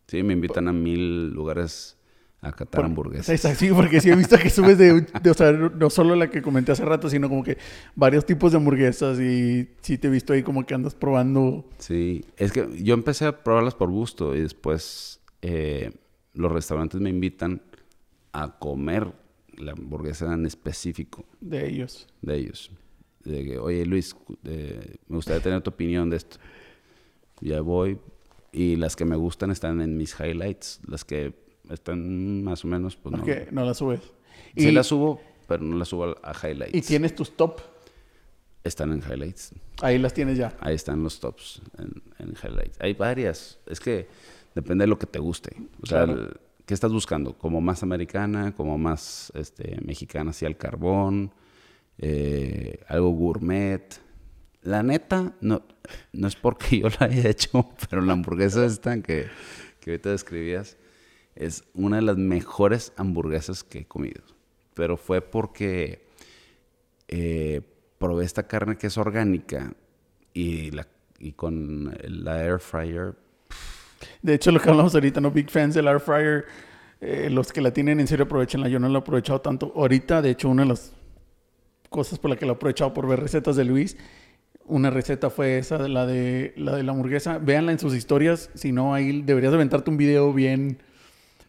[0.07, 1.97] Sí, me invitan a mil lugares
[2.41, 3.41] a catar hamburguesas.
[3.41, 6.73] Sí, porque sí he visto que subes de, o sea, no solo la que comenté
[6.73, 7.59] hace rato, sino como que
[7.95, 11.69] varios tipos de hamburguesas y sí te he visto ahí como que andas probando.
[11.79, 15.93] Sí, es que yo empecé a probarlas por gusto y después eh,
[16.35, 17.63] los restaurantes me invitan
[18.33, 19.13] a comer
[19.57, 21.25] la hamburguesa en específico.
[21.41, 22.07] De ellos.
[22.23, 22.71] De ellos.
[23.25, 26.39] De que, oye Luis, me gustaría tener tu opinión de esto.
[27.41, 27.99] Ya voy.
[28.53, 30.81] Y las que me gustan están en mis highlights.
[30.87, 31.35] Las que
[31.71, 33.25] están más o menos, pues no.
[33.51, 34.01] no las subes.
[34.57, 36.75] Sí las subo, pero no las subo a, highlights.
[36.75, 37.61] ¿Y tienes tus top?
[38.65, 39.53] Están en highlights.
[39.83, 40.57] Ahí las tienes ya.
[40.61, 42.79] Ahí están los tops en, en highlights.
[42.81, 43.59] Hay varias.
[43.67, 44.09] Es que
[44.55, 45.55] depende de lo que te guste.
[45.83, 46.07] O sea,
[46.67, 47.39] ¿qué estás buscando?
[47.39, 48.53] ¿Como más americana?
[48.55, 51.33] ¿Como más este, mexicana hacia el carbón?
[51.99, 54.01] Eh, ¿Algo gourmet?
[54.63, 55.63] La neta, no,
[56.13, 59.29] no es porque yo la haya hecho, pero la hamburguesa esta que,
[59.81, 60.77] que ahorita describías
[61.37, 64.23] es una de las mejores hamburguesas que he comido.
[64.75, 66.09] Pero fue porque
[67.09, 67.63] eh,
[67.99, 69.75] probé esta carne que es orgánica
[70.35, 70.89] y, la,
[71.19, 73.15] y con la air fryer
[74.23, 75.31] de hecho, lo que hablamos ahorita, ¿no?
[75.31, 76.45] Big fans del air fryer.
[77.01, 78.69] Eh, los que la tienen en serio aprovechenla.
[78.69, 79.73] Yo no la he aprovechado tanto.
[79.77, 80.93] Ahorita, de hecho, una de las
[81.91, 83.97] cosas por la que la he aprovechado por ver recetas de Luis,
[84.65, 87.39] una receta fue esa, de la de la, de la hamburguesa.
[87.39, 88.51] Véanla en sus historias.
[88.55, 90.79] Si no, ahí deberías aventarte un video bien,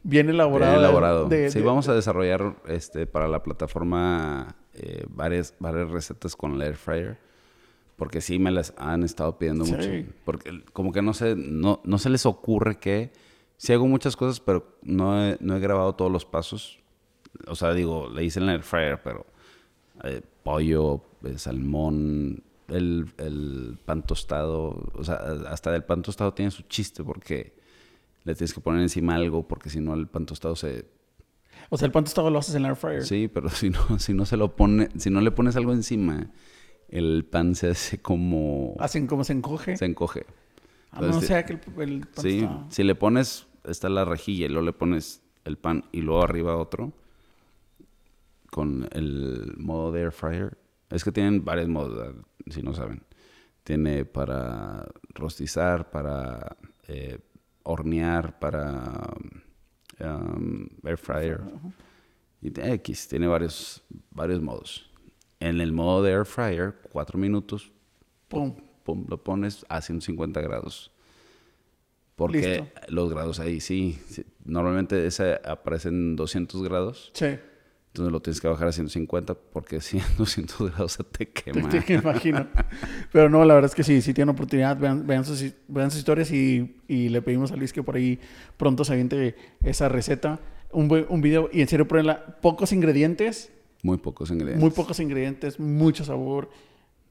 [0.04, 0.74] bien elaborado.
[0.74, 1.30] Bien elaborado.
[1.50, 6.76] sí, vamos a desarrollar este, para la plataforma eh, varias, varias recetas con el air
[6.76, 7.18] fryer.
[7.98, 9.90] Porque sí me las han estado pidiendo mucho.
[10.24, 13.12] Porque como que no sé, no, no se les ocurre que...
[13.58, 16.78] Sí hago muchas cosas, pero no he, no he grabado todos los pasos.
[17.48, 19.26] O sea, digo, le hice en el air fryer, pero...
[20.04, 24.92] Eh, pollo, eh, salmón, el, el, pan tostado.
[24.94, 25.16] O sea,
[25.50, 27.54] hasta del pan tostado tiene su chiste porque
[28.26, 30.86] le tienes que poner encima algo porque si no el pan tostado se...
[31.72, 33.04] O sea, el pan tostado lo haces en el air fryer.
[33.04, 34.90] Sí, pero si no, si no se lo pone...
[34.98, 36.30] Si no le pones algo encima
[36.90, 38.76] el pan se hace como...
[38.80, 39.78] ¿Hacen como se encoge?
[39.78, 40.26] Se encoge.
[40.92, 41.60] Ah, no sea que el,
[42.08, 46.02] pan Sí, si le pones, está la rejilla y luego le pones el pan y
[46.02, 46.94] luego arriba otro
[48.50, 50.58] con el modo de air fryer.
[50.90, 52.16] Es que tienen varios modos,
[52.50, 53.04] si no saben.
[53.64, 56.56] Tiene para rostizar, para
[56.88, 57.20] eh,
[57.64, 59.14] hornear, para
[60.00, 61.42] um, air fryer.
[62.42, 64.87] Y X, tiene varios, varios modos
[65.40, 67.72] en el modo de air fryer, cuatro minutos,
[68.28, 70.92] pum, pum, lo pones a 150 grados.
[72.16, 74.00] Porque los grados ahí sí,
[74.44, 77.12] normalmente ese aparecen 200 grados.
[77.14, 77.38] Sí.
[77.90, 81.70] Entonces lo tienes que bajar a 150 porque si en 200 grados se te quema.
[81.70, 82.48] Te, imagino.
[83.12, 86.00] Pero no, la verdad es que sí, si tienen oportunidad, vean, vean, sus, vean sus
[86.00, 88.20] historias y, y, le pedimos a Luis que por ahí
[88.58, 90.40] pronto se aviente esa receta.
[90.72, 92.40] Un, un video y en serio, pruébenla.
[92.42, 93.52] Pocos ingredientes,
[93.84, 94.62] muy pocos ingredientes.
[94.62, 96.50] Muy pocos ingredientes, mucho sabor.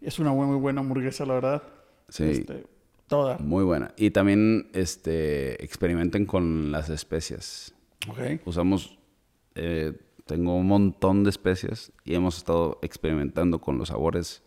[0.01, 1.63] Es una muy, buena hamburguesa, la verdad.
[2.09, 2.25] Sí.
[2.25, 2.65] Este,
[3.07, 3.39] toda.
[3.39, 3.93] Muy buena.
[3.97, 7.75] Y también este, experimenten con las especias.
[8.09, 8.41] Ok.
[8.45, 8.99] Usamos,
[9.55, 9.93] eh,
[10.27, 14.43] tengo un montón de especias y hemos estado experimentando con los sabores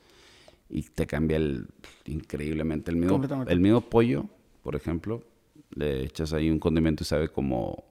[0.69, 1.67] y te cambia el,
[2.05, 2.91] increíblemente.
[2.91, 4.25] El mismo, el mismo pollo,
[4.61, 5.23] por ejemplo,
[5.71, 7.88] le echas ahí un condimento y sabe como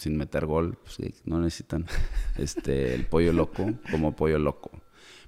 [0.00, 1.84] sin meter gol, pues, sí, no necesitan
[2.38, 4.70] este, el pollo loco como pollo loco.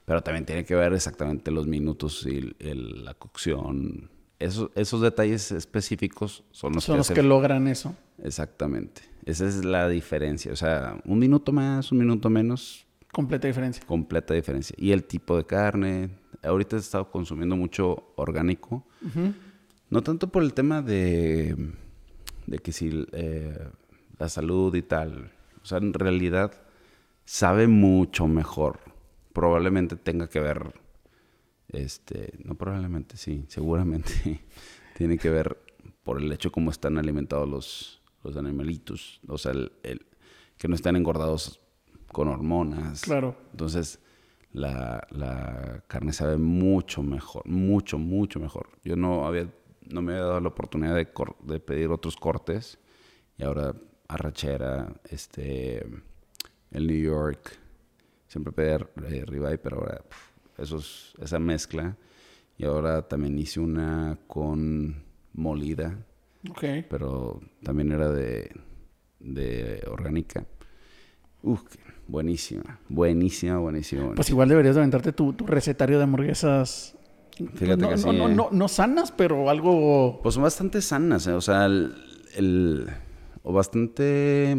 [0.06, 4.10] Pero también tiene que ver exactamente los minutos y la cocción.
[4.38, 7.94] Esos, esos detalles específicos son los, son que, los que logran eso.
[8.22, 9.02] Exactamente.
[9.26, 10.52] Esa es la diferencia.
[10.52, 12.86] O sea, un minuto más, un minuto menos.
[13.12, 13.84] Completa diferencia.
[13.86, 14.74] Completa diferencia.
[14.78, 16.10] Y el tipo de carne.
[16.42, 18.84] Ahorita he estado consumiendo mucho orgánico.
[19.90, 21.54] No tanto por el tema de,
[22.46, 23.68] de que si eh,
[24.22, 25.32] la salud y tal.
[25.62, 26.52] O sea, en realidad
[27.24, 28.78] sabe mucho mejor.
[29.32, 30.74] Probablemente tenga que ver,
[31.68, 34.12] este, no probablemente, sí, seguramente
[34.96, 35.58] tiene que ver
[36.04, 39.20] por el hecho cómo están alimentados los, los animalitos.
[39.26, 40.06] O sea, el,
[40.56, 41.60] que no están engordados
[42.12, 43.00] con hormonas.
[43.00, 43.34] Claro.
[43.50, 43.98] Entonces,
[44.52, 48.68] la, la, carne sabe mucho mejor, mucho, mucho mejor.
[48.84, 49.52] Yo no había,
[49.90, 51.08] no me había dado la oportunidad de,
[51.42, 52.78] de pedir otros cortes
[53.36, 53.74] y ahora
[54.14, 55.86] arrachera, este,
[56.70, 57.58] el New York,
[58.28, 60.02] siempre pedía eh, ribeye, pero ahora
[60.58, 61.96] esos, esa mezcla.
[62.58, 65.02] Y ahora también hice una con
[65.34, 65.98] molida.
[66.50, 66.64] Ok.
[66.90, 68.50] pero también era de,
[69.20, 70.44] de orgánica.
[71.44, 71.62] Uf,
[72.08, 74.12] buenísima, buenísima, buenísima.
[74.14, 76.96] Pues igual deberías de aventarte tu, tu recetario de hamburguesas.
[77.54, 78.34] Fíjate no, que no, sí, no, ¿eh?
[78.34, 80.20] no, no sanas, pero algo.
[80.22, 81.32] Pues son bastante sanas, ¿eh?
[81.32, 81.94] o sea, el,
[82.34, 82.90] el-
[83.42, 84.56] o bastante,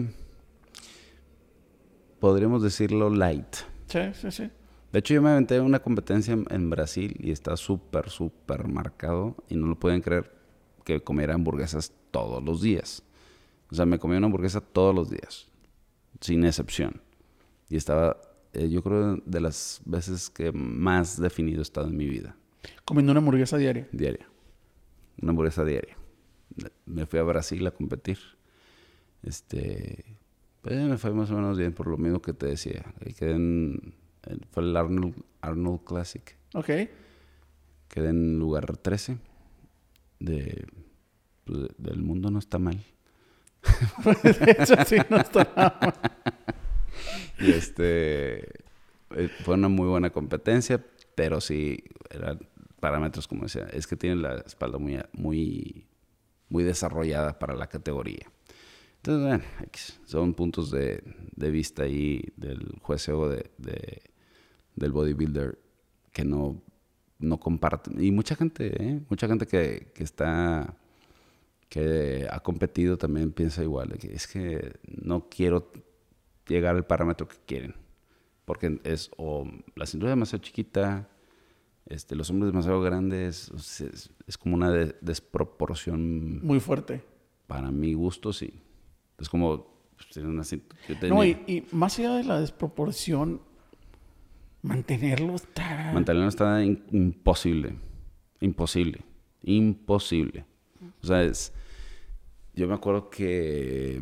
[2.20, 3.56] podríamos decirlo, light.
[3.88, 4.50] Sí, sí, sí.
[4.92, 9.36] De hecho, yo me aventé una competencia en, en Brasil y está súper, súper marcado
[9.50, 10.32] y no lo pueden creer
[10.84, 13.04] que comiera hamburguesas todos los días.
[13.72, 15.48] O sea, me comía una hamburguesa todos los días,
[16.22, 17.02] sin excepción.
[17.70, 18.18] Y estaba,
[18.54, 22.36] eh, yo creo, de las veces que más definido he estado en mi vida,
[22.86, 23.88] Comiendo una hamburguesa diaria.
[23.92, 24.28] diaria.
[25.22, 25.98] Una hamburguesa diaria.
[26.86, 28.20] Me fui a Brasil a competir.
[29.24, 30.04] Este,
[30.62, 32.84] pues me fue más o menos bien por lo mismo que te decía.
[33.18, 33.94] Quedé en-
[34.52, 36.36] fue el Arnold, Arnold Classic.
[36.54, 36.70] Ok.
[37.90, 39.18] Quedé en lugar 13
[40.20, 40.66] de,
[41.46, 42.80] pues, del mundo no está mal.
[44.24, 45.94] de hecho, sí, no está nada mal.
[47.40, 48.40] Y este
[49.16, 50.84] eh, fue una muy buena competencia,
[51.16, 52.40] pero sí eran
[52.80, 55.86] parámetros como decía, es que tiene la espalda muy muy
[56.50, 58.28] muy desarrollada para la categoría.
[59.04, 59.44] Entonces, bueno,
[60.06, 61.04] son puntos de,
[61.36, 64.02] de vista ahí del jueceo de, de-
[64.78, 65.60] del bodybuilder
[66.14, 66.62] que no,
[67.20, 68.02] no comparten.
[68.02, 69.02] Y mucha gente, ¿eh?
[69.10, 70.78] mucha gente que, que está,
[71.68, 75.70] que ha competido también piensa igual, es que no quiero
[76.48, 77.76] llegar al parámetro que quieren.
[78.46, 79.46] Porque es o
[79.76, 81.10] la cintura es demasiado chiquita,
[81.88, 83.52] este, los hombres demasiado grandes,
[83.82, 87.04] es, es como una de- desproporción Muy fuerte.
[87.48, 88.54] para mi gusto, sí.
[89.24, 89.66] Es como
[89.96, 90.44] pues, una
[91.10, 93.42] No, y, y más allá de la desproporción,
[94.62, 95.92] mantenerlo está.
[95.94, 97.76] Mantenerlo está in- imposible.
[98.42, 99.02] Imposible.
[99.44, 100.46] Imposible.
[101.02, 101.54] O sea, es.
[102.54, 104.02] Yo me acuerdo que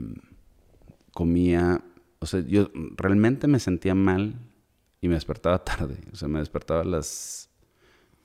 [1.14, 1.84] comía.
[2.20, 4.36] O sea, yo realmente me sentía mal
[5.02, 5.98] y me despertaba tarde.
[6.12, 7.50] O sea, me despertaba a las.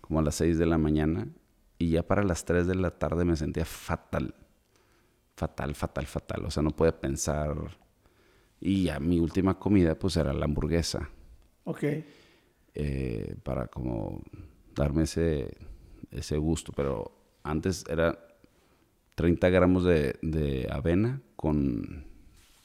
[0.01, 1.29] como a las 6 de la mañana
[1.79, 4.35] y ya para las 3 de la tarde me sentía fatal.
[5.37, 6.45] Fatal, fatal, fatal.
[6.47, 7.55] O sea, no podía pensar.
[8.61, 11.11] Y ya mi última comida, pues era la hamburguesa
[11.65, 11.85] Ok.
[12.75, 14.23] eh, para como
[14.75, 15.57] darme ese,
[16.11, 16.73] ese gusto.
[16.75, 17.13] Pero
[17.43, 18.19] antes era
[19.15, 22.05] 30 gramos de, de avena con,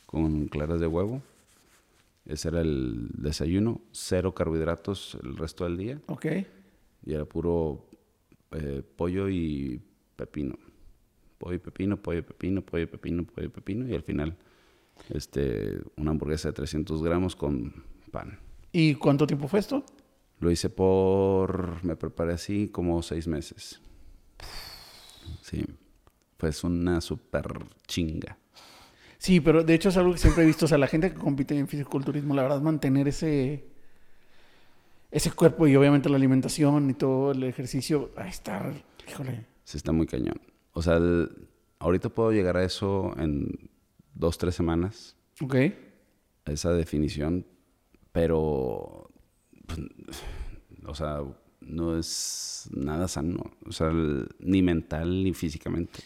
[0.05, 1.21] con claras de huevo.
[2.25, 3.81] Ese era el desayuno.
[3.91, 6.01] Cero carbohidratos el resto del día.
[6.07, 6.25] Ok.
[7.05, 7.85] Y era puro
[8.51, 9.81] eh, pollo y
[10.15, 10.57] pepino.
[11.41, 13.87] Pollo y pepino, pollo y pepino, pollo y pepino, pollo y pepino.
[13.87, 14.37] Y al final,
[15.09, 18.37] este, una hamburguesa de 300 gramos con pan.
[18.71, 19.83] ¿Y cuánto tiempo fue esto?
[20.39, 23.81] Lo hice por, me preparé así como seis meses.
[25.41, 25.65] Sí,
[26.37, 27.47] pues una super
[27.87, 28.37] chinga.
[29.17, 30.65] Sí, pero de hecho es algo que siempre he visto.
[30.65, 33.65] O sea, la gente que compite en fisiculturismo, la verdad, mantener ese,
[35.09, 38.71] ese cuerpo y obviamente la alimentación y todo el ejercicio, ahí está,
[39.09, 39.45] híjole.
[39.63, 40.39] Sí, está muy cañón.
[40.73, 41.47] O sea, el-
[41.79, 43.69] ahorita puedo llegar a eso en
[44.13, 45.55] dos, tres semanas, Ok.
[46.45, 47.45] a esa definición,
[48.11, 49.09] pero,
[49.67, 49.79] pues,
[50.85, 51.21] o sea,
[51.61, 53.51] no es nada sano.
[53.65, 55.99] O sea, el- ni mental ni físicamente.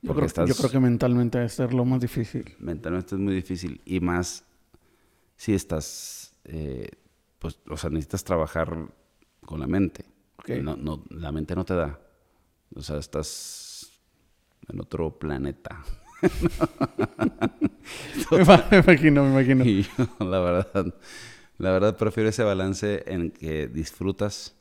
[0.00, 2.44] Yo creo, yo estás- creo que mentalmente debe ser lo más difícil.
[2.60, 4.44] mentalmente es muy difícil y más
[5.36, 6.88] si estás, eh,
[7.40, 8.88] pues, o sea, necesitas trabajar
[9.44, 10.04] con la mente.
[10.38, 10.50] Ok.
[10.62, 12.00] No, no, la mente no te da.
[12.74, 13.26] O sea, estás
[14.68, 15.82] en otro planeta.
[18.30, 19.64] me ima- me imagino, me imagino.
[19.64, 19.90] Y yo,
[20.24, 20.94] la verdad,
[21.58, 24.54] la verdad prefiero ese balance en que disfrutas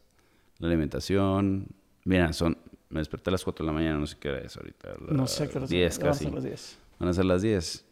[0.59, 1.67] la alimentación.
[2.05, 2.57] Mira, son,
[2.89, 4.95] me desperté a las 4 de la mañana, no sé qué hora es ahorita.
[5.09, 6.77] No sé qué hora 10 son, van a ser las 10.
[6.99, 7.85] Van a ser las 10.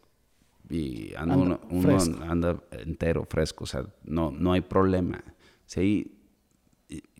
[0.68, 1.96] Y anda Anda uno,
[2.28, 3.64] anda entero, fresco.
[3.64, 5.22] O sea, no, no hay problema.
[5.66, 6.12] Si hay,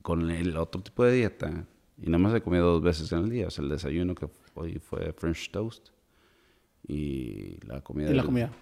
[0.03, 1.65] con el otro tipo de dieta,
[2.01, 3.47] y nada más he comido dos veces en el día.
[3.47, 5.89] O sea, el desayuno que hoy fue French toast.
[6.89, 8.07] Y la comida.
[8.11, 8.53] Y la del- comida.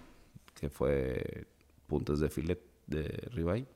[0.55, 1.47] Que fue
[1.87, 3.67] puntas de filet de ribeye.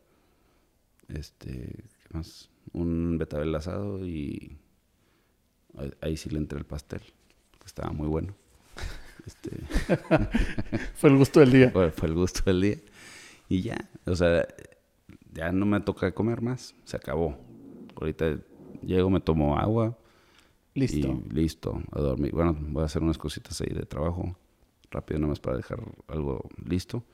[1.09, 2.51] Este, ¿qué más?
[2.73, 4.59] Un betabel asado y
[5.77, 7.01] ahí- ahí sí le entré el pastel.
[7.01, 8.35] Que estaba muy bueno.
[9.27, 9.51] Este,
[10.95, 11.71] Fue el gusto del día.
[11.73, 12.77] fue, fue el gusto del día.
[13.49, 14.47] Y ya, o sea,
[15.33, 16.75] ya no me toca comer más.
[16.85, 17.39] Se acabó.
[17.97, 18.39] Ahorita
[18.83, 19.99] llego, me tomo agua.
[20.79, 21.23] Listo.
[21.31, 22.33] Y listo, a dormir.
[22.33, 24.37] Bueno, voy a hacer unas cositas ahí de trabajo.
[24.91, 27.05] Rápido nomás para dejar algo listo.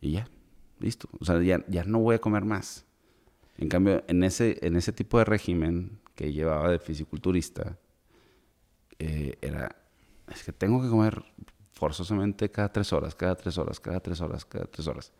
[0.00, 0.28] Y ya,
[0.78, 1.08] listo.
[1.20, 2.86] O sea, ya, ya no voy a comer más.
[3.56, 7.78] En cambio, en ese, en ese tipo de régimen que llevaba de fisiculturista,
[8.98, 9.76] eh, era
[10.28, 11.22] es que tengo que comer
[11.72, 15.12] forzosamente cada tres horas, cada tres horas, cada tres horas, cada tres horas.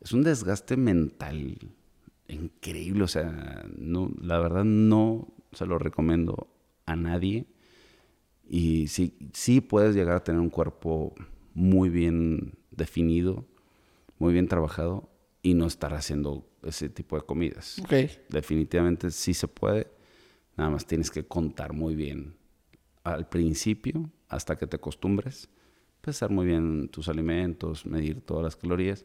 [0.00, 1.58] Es un desgaste mental
[2.28, 6.48] increíble, o sea, no, la verdad no se lo recomiendo
[6.86, 7.46] a nadie.
[8.48, 11.14] Y sí, sí puedes llegar a tener un cuerpo
[11.54, 13.46] muy bien definido,
[14.18, 15.10] muy bien trabajado
[15.42, 17.78] y no estar haciendo ese tipo de comidas.
[17.80, 17.92] Ok.
[18.28, 19.88] Definitivamente sí se puede,
[20.56, 22.36] nada más tienes que contar muy bien
[23.02, 25.48] al principio, hasta que te acostumbres,
[26.00, 29.04] pesar muy bien tus alimentos, medir todas las calorías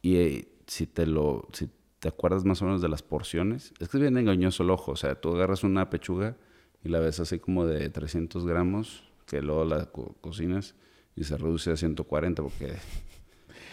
[0.00, 1.68] y eh, si te lo si
[2.00, 4.92] te acuerdas más o menos de las porciones, es que es bien engañoso el ojo,
[4.92, 6.36] o sea, tú agarras una pechuga
[6.84, 9.88] y la ves así como de 300 gramos, que luego la
[10.20, 10.74] cocinas
[11.16, 12.74] y se reduce a 140 porque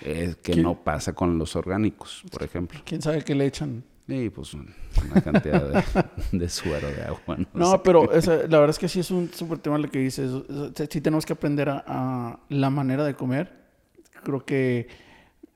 [0.02, 2.80] es que no pasa con los orgánicos, por ejemplo.
[2.86, 3.84] ¿Quién sabe qué le echan?
[4.08, 5.86] Sí, pues una cantidad
[6.32, 7.38] de, suero, de agua.
[7.54, 10.32] No, pero la verdad es que sí es un súper tema lo que dices.
[10.90, 13.54] Sí tenemos que aprender a, la manera de comer.
[14.24, 14.88] Creo que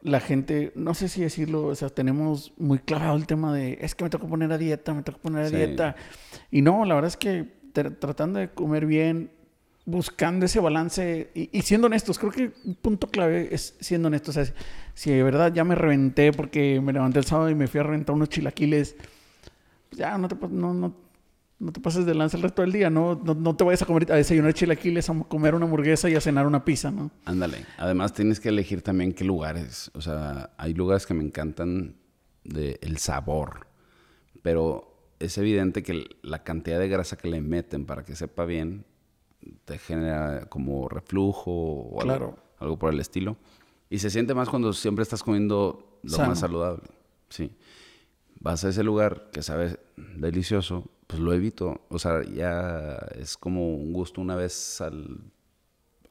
[0.04, 3.95] la gente, no sé si decirlo, o sea, tenemos muy clavado el tema de, es
[3.95, 5.95] que me toca poner a dieta, me toca poner a dieta.
[6.51, 9.32] Y no, la verdad es que tratando de comer bien,
[9.86, 14.38] buscando ese balance y, siendo honestos, creo que un punto clave es siendo honestos.
[14.38, 14.54] O sea,
[14.93, 17.84] si de verdad ya me reventé porque me levanté el sábado y me fui a
[17.84, 18.95] reventar unos chilaquiles,
[19.91, 20.93] ya no te, no, no,
[21.60, 23.16] no te pases de lanza el resto del día, ¿no?
[23.16, 26.45] No, te vayas a comer a desayunar chilaquiles, a comer una hamburguesa y a cenar
[26.45, 27.12] una pizza, ¿no?
[27.26, 27.66] Ándale.
[27.78, 29.91] Además tienes que elegir también qué lugares.
[29.93, 31.95] O sea, hay lugares que me encantan
[32.43, 33.68] de el sabor,
[34.41, 38.86] pero es evidente que la cantidad de grasa que le meten para que sepa bien
[39.66, 43.38] te genera como reflujo o algo, por el estilo.
[43.89, 46.84] Y se siente más cuando siempre estás comiendo lo más saludable.
[47.30, 47.51] Sí.
[48.39, 51.86] Vas a ese lugar que sabes delicioso, pues lo evito.
[51.89, 55.22] O sea, ya es como un gusto una vez al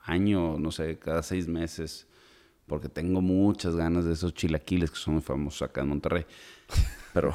[0.00, 2.06] año, no sé, cada seis meses,
[2.66, 6.26] porque tengo muchas ganas de esos chilaquiles que son muy famosos acá en Monterrey.
[7.12, 7.32] Pero.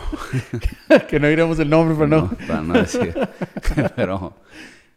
[1.10, 2.30] que no diremos el nombre, pero no.
[2.48, 3.16] para no decir.
[3.96, 4.36] pero.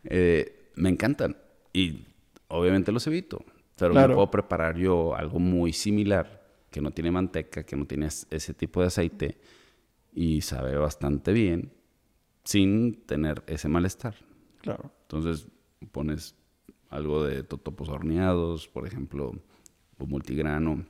[0.04, 1.36] Eh, me encantan.
[1.72, 2.06] Y
[2.48, 3.44] obviamente los evito.
[3.76, 8.06] Pero me puedo preparar yo algo muy similar, que no tiene manteca, que no tiene
[8.06, 9.38] ese tipo de aceite,
[10.12, 11.72] y sabe bastante bien,
[12.44, 14.14] sin tener ese malestar.
[14.60, 14.92] Claro.
[15.02, 15.46] Entonces
[15.92, 16.34] pones
[16.88, 19.32] algo de totopos horneados, por ejemplo,
[19.98, 20.84] o multigrano,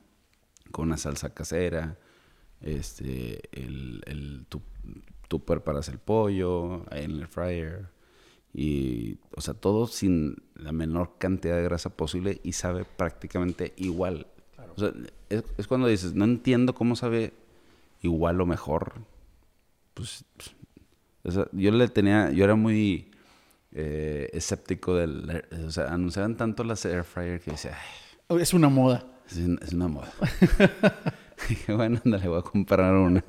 [0.71, 1.97] con una salsa casera,
[2.61, 4.61] este, el, el, tú,
[5.27, 7.89] tú preparas el pollo en el fryer,
[8.53, 14.27] y, o sea, todo sin la menor cantidad de grasa posible y sabe prácticamente igual.
[14.75, 14.93] O sea,
[15.29, 17.33] es, cuando dices, no entiendo cómo sabe
[18.01, 18.93] igual o mejor.
[19.93, 20.25] Pues,
[21.23, 23.11] yo le tenía, yo era muy
[23.73, 27.77] eh, escéptico del, o sea, anunciaban tanto las air fryer que decía,
[28.29, 29.05] es una moda.
[29.27, 30.11] Es, una moda.
[31.49, 33.23] dije, bueno, anda, le voy a comprar una.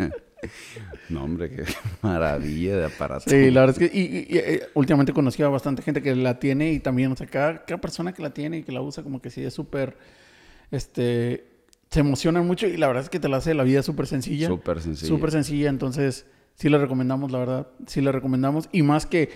[1.09, 1.65] No, hombre, qué
[2.03, 3.31] maravilla de aparato.
[3.31, 6.73] Sí, la verdad es que y, eh, últimamente conocí a bastante gente que la tiene
[6.73, 9.31] y también, o sea, cada, persona que la tiene y que la usa como que
[9.31, 9.97] sí es súper,
[10.73, 11.45] este,
[11.91, 14.49] se emociona mucho y la verdad es que te la hace la vida súper sencilla.
[14.49, 15.09] Súper sencilla.
[15.09, 19.31] Súper sencilla, entonces sí la recomendamos, la verdad, sí la recomendamos y más que,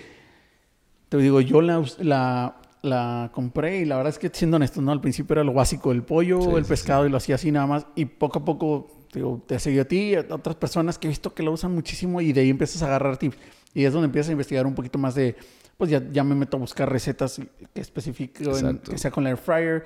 [1.09, 4.91] te digo, yo la, la, la compré y la verdad es que siendo honesto, ¿no?
[4.91, 7.87] Al principio era lo básico, el pollo, el pescado y lo hacía así nada más
[7.95, 11.09] y poco a poco digo, te seguido a ti y a otras personas que he
[11.09, 13.37] visto que lo usan muchísimo y de ahí empiezas a agarrar tips.
[13.73, 15.35] Y es donde empiezas a investigar un poquito más de,
[15.77, 17.39] pues ya, ya me meto a buscar recetas
[17.73, 19.85] que que sea con la air fryer.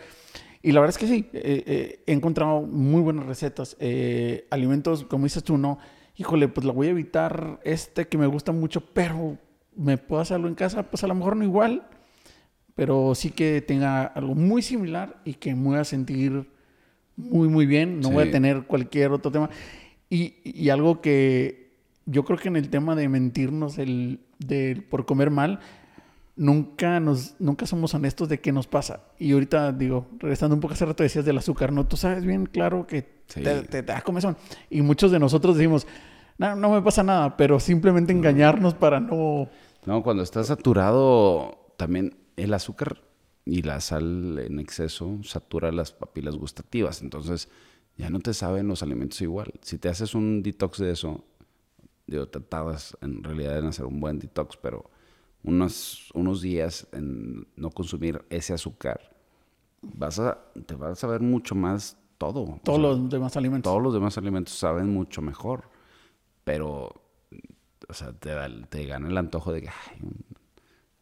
[0.64, 3.76] Y la verdad es que sí, eh, eh, he encontrado muy buenas recetas.
[3.80, 5.80] Eh, alimentos, como dices tú, no,
[6.16, 9.38] híjole, pues la voy a evitar este que me gusta mucho, pero
[9.76, 11.88] me puedo hacerlo en casa, pues a lo mejor no igual,
[12.76, 16.48] pero sí que tenga algo muy similar y que me voy a sentir
[17.16, 18.00] muy, muy bien.
[18.00, 19.50] No voy a tener cualquier otro tema.
[20.10, 21.72] Y, y, algo que
[22.06, 25.60] yo creo que en el tema de mentirnos el, de, por comer mal,
[26.36, 29.04] nunca, nos, nunca somos honestos de qué nos pasa.
[29.20, 31.88] Y ahorita, digo, regresando un poco hace rato decías del azúcar, ¿no?
[31.88, 34.38] Tú sabes bien claro que te, te, da comezón.
[34.70, 35.88] Y muchos de nosotros decimos,
[36.38, 39.50] no, no me pasa nada, pero simplemente engañarnos para no...
[39.86, 43.02] No, cuando estás saturado, también el azúcar
[43.46, 47.02] y la sal en exceso satura las papilas gustativas.
[47.02, 47.50] Entonces
[47.98, 49.52] ya no te saben los alimentos igual.
[49.62, 51.24] Si te haces un detox de eso,
[52.08, 54.90] digo, te tardas en realidad en hacer un buen detox, pero
[55.44, 59.16] unos, unos días en no consumir ese azúcar,
[59.82, 62.60] vas a, te vas a ver mucho más todo.
[62.64, 63.70] Todos los demás alimentos.
[63.72, 65.64] Todos los demás alimentos saben mucho mejor,
[66.44, 67.02] pero,
[67.90, 68.32] o sea, te,
[68.70, 69.70] te gana el antojo de que,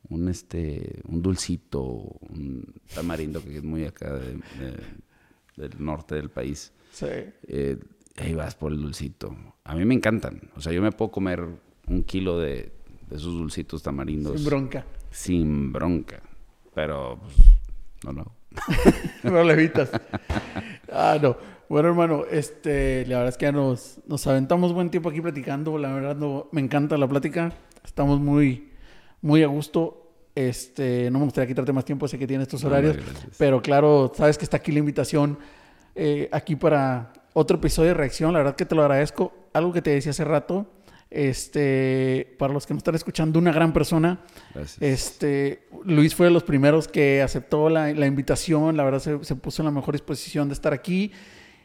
[0.09, 2.65] un este un dulcito, un
[2.95, 4.83] tamarindo que es muy acá de- de-
[5.57, 6.71] del norte del país.
[6.91, 7.05] Sí.
[7.47, 7.77] Eh,
[8.15, 9.35] ahí vas por el dulcito.
[9.65, 10.49] A mí me encantan.
[10.55, 11.45] O sea, yo me puedo comer
[11.87, 12.71] un kilo de
[13.12, 14.86] esos dulcitos tamarindos Sin bronca.
[15.12, 16.22] sin bronca.
[16.74, 17.36] Pero pues,
[18.05, 18.32] no lo hago.
[19.24, 19.89] no le evitas.
[20.91, 21.38] Ah, no.
[21.70, 25.78] Bueno, hermano, este, la verdad es que ya nos, nos aventamos buen tiempo aquí platicando.
[25.78, 27.53] La verdad, no, me encanta la plática.
[27.86, 28.70] Estamos muy,
[29.22, 30.12] muy a gusto.
[30.34, 32.97] Este, no me gustaría quitarte más tiempo, sé que tienes tus horarios.
[33.38, 35.38] Pero claro, sabes que está aquí la invitación
[35.95, 38.34] eh, aquí para otro episodio de reacción.
[38.34, 39.34] La verdad que te lo agradezco.
[39.53, 40.66] Algo que te decía hace rato.
[41.12, 44.22] Este, para los que nos están escuchando, una gran persona.
[44.53, 44.82] Gracias.
[44.82, 49.36] Este, Luis fue de los primeros que aceptó la, la invitación, la verdad se, se
[49.36, 51.12] puso en la mejor disposición de estar aquí.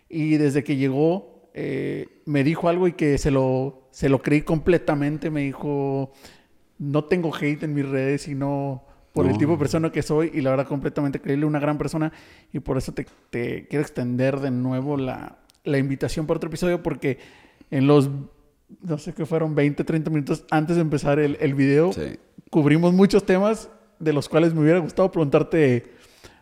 [0.09, 4.42] Y desde que llegó eh, me dijo algo y que se lo, se lo creí
[4.42, 6.12] completamente, me dijo,
[6.78, 10.40] no tengo hate en mis redes, sino por el tipo de persona que soy y
[10.40, 12.12] la verdad completamente creíble, una gran persona.
[12.53, 16.82] Y por eso te, te quiero extender de nuevo la, la invitación para otro episodio
[16.82, 17.18] porque
[17.70, 18.11] en los,
[18.82, 22.18] no sé qué fueron, 20, 30 minutos antes de empezar el, el video, Sí.
[22.50, 25.92] cubrimos muchos temas de los cuales me hubiera gustado preguntarte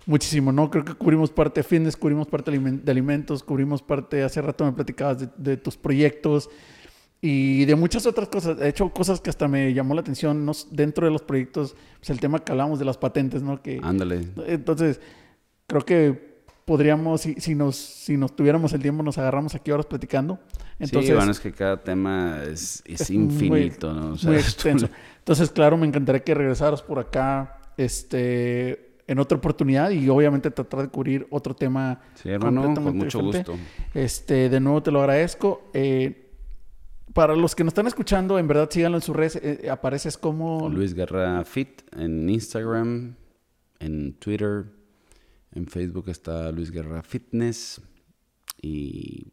[0.06, 0.70] muchísimo, ¿no?
[0.70, 4.40] Creo que cubrimos parte de fitness, cubrimos parte de alimen- de alimentos, cubrimos parte, hace
[4.42, 6.50] rato me platicabas de, de tus proyectos
[7.20, 8.58] y de muchas otras cosas.
[8.58, 10.52] De hecho, cosas que hasta me llamó la atención, ¿no?
[10.72, 13.62] Dentro de los proyectos, pues el tema que hablamos de las patentes, ¿no?
[13.62, 14.26] Que, Ándale.
[14.48, 15.00] entonces,
[15.68, 16.32] creo que
[16.64, 20.40] podríamos, si, si, nos, si nos tuviéramos el tiempo, nos agarramos aquí horas platicando.
[20.82, 24.12] Entonces, sí, bueno, es que cada tema es, es es muy- infinito, ¿no?
[24.12, 24.86] O sea, muy tú extenso.
[24.86, 30.50] le- Entonces, claro, me encantaría que regresaras por acá este, en otra oportunidad y obviamente
[30.50, 32.00] tratar de cubrir otro tema.
[32.14, 33.52] Sí, hermano, con mucho diferente.
[33.52, 33.66] gusto.
[33.94, 35.70] Este, de nuevo te lo agradezco.
[35.72, 36.18] Eh,
[37.12, 39.36] para los que nos están escuchando, en verdad síganlo en sus redes.
[39.42, 43.14] eh, apareces como Luis Guerra Fit en Instagram,
[43.80, 44.64] en Twitter,
[45.54, 47.82] en Facebook está Luis Guerra Fitness
[48.62, 49.26] y,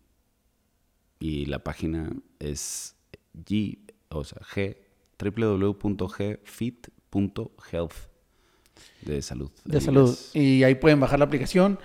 [1.20, 2.96] y la página es
[3.34, 4.78] G, o sea, G,
[5.20, 6.50] www.gfit.health
[9.02, 9.52] de salud.
[9.66, 10.08] de salud.
[10.08, 10.36] inglés.
[10.36, 11.80] Y ahí pueden bajar la aplicación.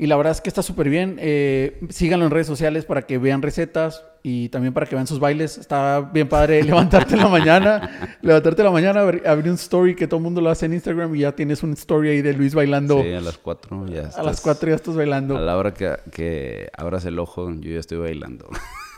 [0.00, 1.16] Y la verdad es que está súper bien.
[1.18, 5.18] Eh, síganlo en redes sociales para que vean recetas y también para que vean sus
[5.18, 5.58] bailes.
[5.58, 9.96] Está bien padre levantarte en la mañana, levantarte en la mañana, abrir, abrir un story
[9.96, 12.32] que todo el mundo lo hace en Instagram y ya tienes un story ahí de
[12.32, 13.02] Luis bailando.
[13.02, 15.36] Sí, a las 4 ya a las estás- 4 ya estás bailando.
[15.36, 18.48] A la hora que, que abras el ojo, yo ya estoy bailando.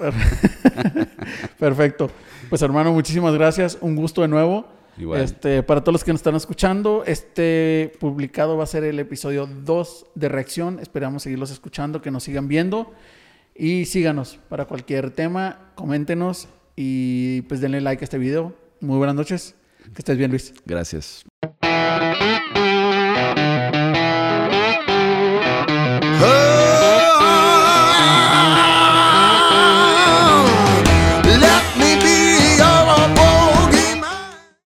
[1.58, 2.10] Perfecto.
[2.48, 3.78] Pues hermano, muchísimas gracias.
[3.80, 4.66] Un gusto de nuevo.
[5.16, 9.46] Este, para todos los que nos están escuchando, este publicado va a ser el episodio
[9.46, 10.78] 2 de Reacción.
[10.78, 12.92] Esperamos seguirlos escuchando, que nos sigan viendo
[13.54, 18.54] y síganos para cualquier tema, coméntenos y pues denle like a este video.
[18.80, 19.54] Muy buenas noches.
[19.94, 20.54] Que estés bien, Luis.
[20.66, 21.24] Gracias.